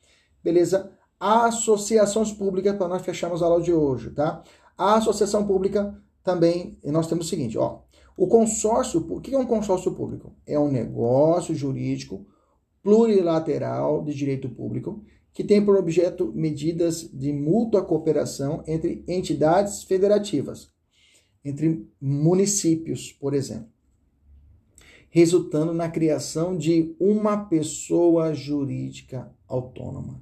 [0.42, 0.90] Beleza?
[1.18, 4.42] Associações públicas, para nós fecharmos a aula de hoje, tá?
[4.76, 7.80] A associação pública também, nós temos o seguinte, ó.
[8.16, 10.34] O consórcio, o que é um consórcio público?
[10.46, 12.26] É um negócio jurídico
[12.82, 20.68] plurilateral de direito público, que tem por objeto medidas de mútua cooperação entre entidades federativas,
[21.44, 23.68] entre municípios, por exemplo,
[25.08, 30.20] resultando na criação de uma pessoa jurídica autônoma.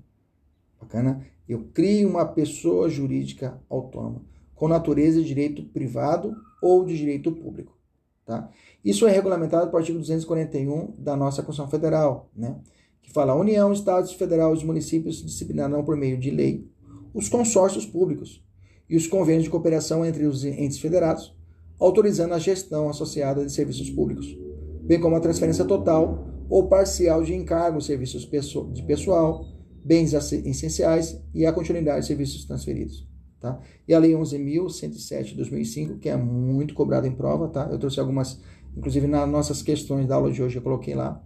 [0.91, 1.25] Bacana?
[1.49, 4.23] Eu crio uma pessoa jurídica autônoma,
[4.57, 7.79] com natureza de direito privado ou de direito público.
[8.27, 8.51] Tá?
[8.85, 12.59] Isso é regulamentado pelo artigo 241 da nossa Constituição Federal, né?
[13.03, 16.69] que fala: a União, Estados Federais e os municípios disciplinarão por meio de lei
[17.15, 18.45] os consórcios públicos
[18.89, 21.35] e os convênios de cooperação entre os entes federados,
[21.79, 24.37] autorizando a gestão associada de serviços públicos,
[24.83, 28.29] bem como a transferência total ou parcial de encargos, serviços
[28.73, 29.45] de pessoal,
[29.85, 33.09] bens essenciais e a continuidade de serviços transferidos.
[33.41, 33.59] Tá?
[33.89, 37.69] E a Lei 11.107 de 2005, que é muito cobrada em prova, tá?
[37.71, 38.41] eu trouxe algumas,
[38.77, 41.23] inclusive nas nossas questões da aula de hoje eu coloquei lá,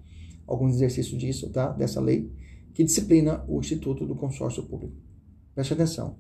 [0.47, 1.71] alguns exercícios disso, tá?
[1.71, 2.31] Dessa lei,
[2.73, 4.95] que disciplina o Instituto do Consórcio Público.
[5.55, 6.19] Preste atenção.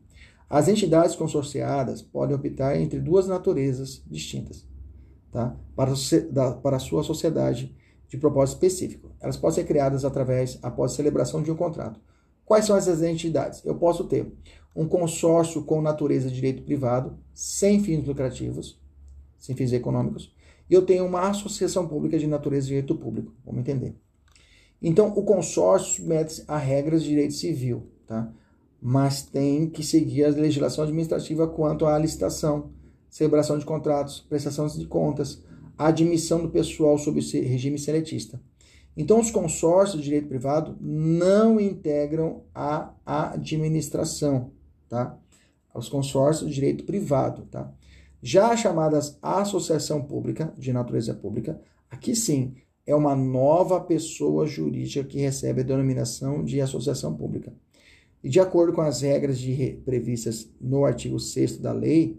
[0.48, 4.66] As entidades consorciadas podem optar entre duas naturezas distintas,
[5.30, 5.56] tá?
[5.76, 5.92] Para,
[6.62, 7.74] para a sua sociedade
[8.08, 9.10] de propósito específico.
[9.20, 12.00] Elas podem ser criadas através, após celebração de um contrato.
[12.44, 13.64] Quais são essas entidades?
[13.64, 14.30] Eu posso ter
[14.74, 18.78] um consórcio com natureza de direito privado, sem fins lucrativos,
[19.38, 20.34] sem fins econômicos,
[20.68, 23.32] e eu tenho uma associação pública de natureza de direito público.
[23.44, 23.94] Vamos entender.
[24.80, 28.30] Então, o consórcio submete-se a regras de direito civil, tá?
[28.80, 32.70] mas tem que seguir a legislação administrativa quanto à licitação,
[33.08, 35.42] celebração de contratos, prestação de contas,
[35.78, 38.40] admissão do pessoal sob regime seletista.
[38.96, 44.52] Então, os consórcios de direito privado não integram a administração,
[44.88, 45.18] tá?
[45.74, 47.72] Os consórcios de direito privado, tá?
[48.22, 52.54] Já as chamadas associação pública, de natureza pública, aqui sim
[52.86, 57.52] é uma nova pessoa jurídica que recebe a denominação de associação pública.
[58.22, 62.16] E de acordo com as regras de, previstas no artigo 6 da lei,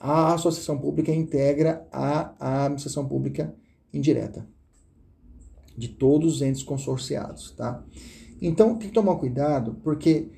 [0.00, 3.54] a associação pública integra a, a administração pública
[3.92, 4.46] indireta
[5.76, 7.84] de todos os entes consorciados, tá?
[8.40, 10.30] Então tem que tomar cuidado, porque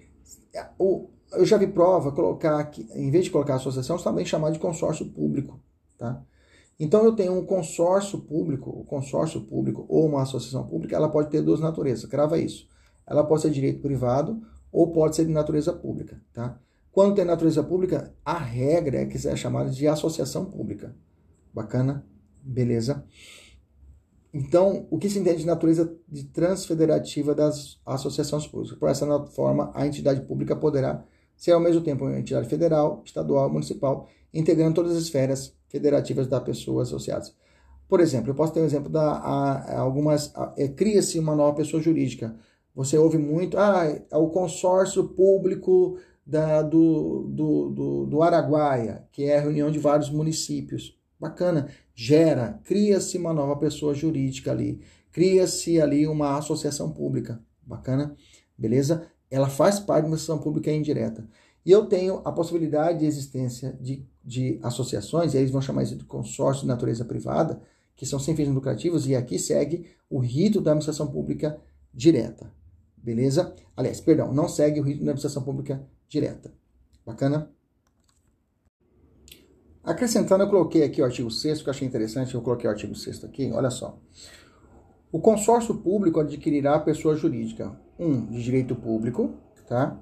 [1.33, 5.07] eu já vi prova colocar que, em vez de colocar associação, também chamar de consórcio
[5.07, 5.61] público,
[5.97, 6.23] tá?
[6.81, 11.29] Então eu tenho um consórcio público, o consórcio público ou uma associação pública, ela pode
[11.29, 12.69] ter duas naturezas, crava isso.
[13.07, 16.59] Ela pode ser direito privado ou pode ser de natureza pública, tá?
[16.93, 20.95] Quando tem natureza pública, a regra é que é chamada de associação pública.
[21.53, 22.05] Bacana?
[22.43, 23.05] Beleza?
[24.33, 28.79] Então, o que se entende de natureza de transfederativa das associações públicas?
[28.79, 31.05] Por essa forma, a entidade pública poderá
[31.37, 36.43] ser ao mesmo tempo uma entidade federal, estadual, municipal, integrando todas as esferas federativas das
[36.43, 37.35] pessoas associadas.
[37.89, 41.83] Por exemplo, eu posso ter um exemplo da a algumas é, cria-se uma nova pessoa
[41.83, 42.37] jurídica.
[42.75, 49.25] Você ouve muito, ah, é o consórcio público da, do, do, do, do Araguaia, que
[49.25, 50.97] é a reunião de vários municípios.
[51.19, 51.69] Bacana,
[52.01, 54.81] gera, cria-se uma nova pessoa jurídica ali,
[55.11, 57.43] cria-se ali uma associação pública.
[57.61, 58.17] Bacana,
[58.57, 59.09] beleza?
[59.29, 61.29] Ela faz parte de uma associação pública indireta.
[61.67, 65.97] E eu tenho a possibilidade de existência de, de associações, e eles vão chamar isso
[65.97, 67.61] de consórcio de natureza privada,
[67.97, 71.61] que são sem fins lucrativos, e aqui segue o rito da administração pública
[71.93, 72.49] direta.
[72.97, 73.57] Beleza?
[73.77, 76.55] Aliás, perdão, não segue o rito da administração pública direta.
[77.05, 77.51] Bacana?
[79.89, 82.95] Acrescentando, eu coloquei aqui o artigo 6 que eu achei interessante, eu coloquei o artigo
[82.95, 83.99] 6 aqui, olha só.
[85.11, 89.33] O consórcio público adquirirá a pessoa jurídica, um, de direito público,
[89.67, 89.99] tá?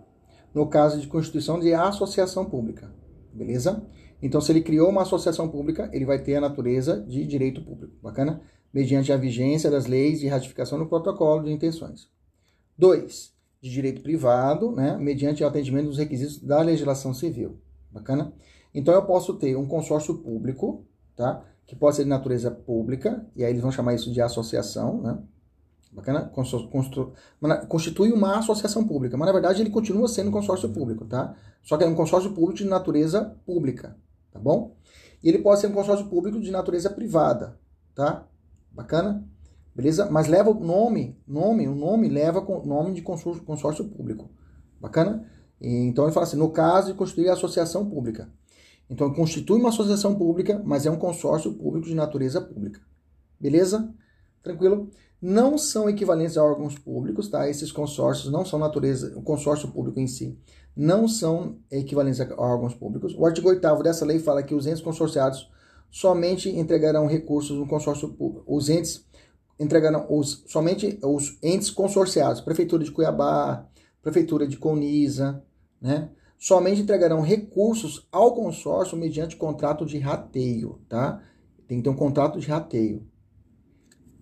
[0.53, 2.93] No caso de constituição de associação pública,
[3.33, 3.81] beleza?
[4.21, 7.95] Então, se ele criou uma associação pública, ele vai ter a natureza de direito público,
[8.03, 8.41] bacana?
[8.75, 12.09] Mediante a vigência das leis de ratificação do protocolo de intenções.
[12.77, 14.97] Dois, de direito privado, né?
[14.97, 17.61] Mediante o atendimento dos requisitos da legislação civil,
[17.93, 18.35] bacana?
[18.77, 20.85] Então, eu posso ter um consórcio público,
[21.17, 21.43] tá?
[21.67, 25.19] Que pode ser de natureza pública, e aí eles vão chamar isso de associação, né?
[25.91, 26.31] Bacana?
[27.69, 31.35] Constitui uma associação pública, mas na verdade ele continua sendo consórcio público, tá?
[31.63, 33.97] Só que é um consórcio público de natureza pública,
[34.31, 34.77] tá bom?
[35.23, 37.59] E ele pode ser um consórcio público de natureza privada,
[37.95, 38.27] tá?
[38.71, 39.27] Bacana?
[39.75, 40.11] Beleza?
[40.11, 44.31] Mas leva o nome, nome, o nome leva o nome de consórcio, consórcio público.
[44.79, 45.27] Bacana?
[45.59, 48.29] E, então ele fala assim, no caso de constituir a associação pública.
[48.89, 52.81] Então, constitui uma associação pública, mas é um consórcio público de natureza pública.
[53.39, 53.93] Beleza?
[54.43, 54.91] Tranquilo?
[55.21, 57.49] Não são equivalentes a órgãos públicos, tá?
[57.49, 60.39] Esses consórcios não são natureza, o consórcio público em si,
[60.77, 63.15] não são equivalentes a órgãos públicos.
[63.17, 65.51] O artigo 8 dessa lei fala que os entes consorciados
[65.91, 68.45] somente entregarão recursos no consórcio público.
[68.47, 69.07] Os entes
[69.59, 73.67] entregarão os, somente os entes consorciados, Prefeitura de Cuiabá,
[74.03, 75.43] Prefeitura de Coniza,
[75.81, 76.11] né?
[76.39, 81.23] Somente entregarão recursos ao consórcio mediante contrato de rateio, tá?
[81.67, 83.07] Tem que ter um contrato de rateio.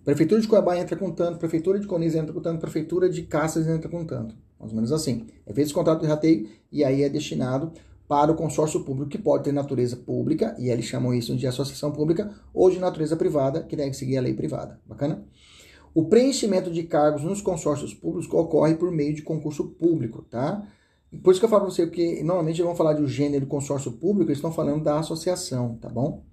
[0.05, 3.69] Prefeitura de Cuiabá entra com tanto, Prefeitura de Coniza entra com tanto, Prefeitura de Cáceres
[3.69, 4.37] entra com tanto.
[4.59, 5.27] Mais ou menos assim.
[5.47, 7.73] É feito esse contrato de rateio e aí é destinado
[8.07, 11.91] para o consórcio público, que pode ter natureza pública, e eles chamam isso de associação
[11.91, 14.79] pública, ou de natureza privada, que deve seguir a lei privada.
[14.87, 15.25] Bacana?
[15.95, 20.67] O preenchimento de cargos nos consórcios públicos ocorre por meio de concurso público, tá?
[21.23, 24.31] Por isso que eu falo para você, porque normalmente vão falar do gênero consórcio público,
[24.31, 26.25] eles estão falando da associação, tá bom?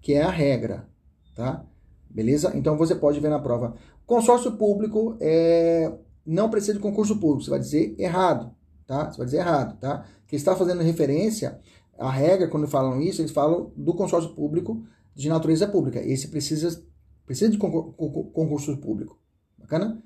[0.00, 0.88] Que é a regra,
[1.34, 1.64] tá?
[2.08, 2.52] Beleza?
[2.54, 3.74] Então você pode ver na prova.
[4.06, 5.92] Consórcio público é,
[6.24, 8.54] não precisa de concurso público, você vai dizer errado,
[8.86, 9.10] tá?
[9.10, 10.04] Você vai dizer errado, tá?
[10.26, 11.60] Que está fazendo referência
[11.98, 14.82] à regra, quando falam isso, eles falam do consórcio público
[15.14, 16.00] de natureza pública.
[16.00, 16.82] Esse precisa,
[17.26, 19.18] precisa de concurso público,
[19.58, 20.02] Bacana?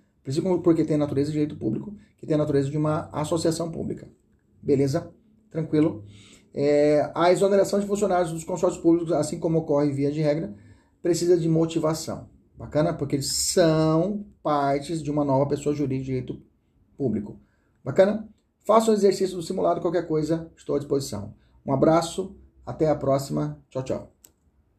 [0.62, 4.08] Porque tem natureza de direito público, que tem a natureza de uma associação pública.
[4.62, 5.12] Beleza?
[5.50, 6.04] Tranquilo?
[6.54, 10.54] É, a exoneração de funcionários dos consórcios públicos, assim como ocorre via de regra,
[11.02, 12.28] precisa de motivação.
[12.56, 12.94] Bacana?
[12.94, 16.42] Porque eles são partes de uma nova pessoa jurídica de direito
[16.96, 17.40] público.
[17.84, 18.28] Bacana?
[18.64, 21.34] Faça um exercício do simulado, qualquer coisa, estou à disposição.
[21.66, 23.60] Um abraço, até a próxima.
[23.70, 24.21] Tchau, tchau.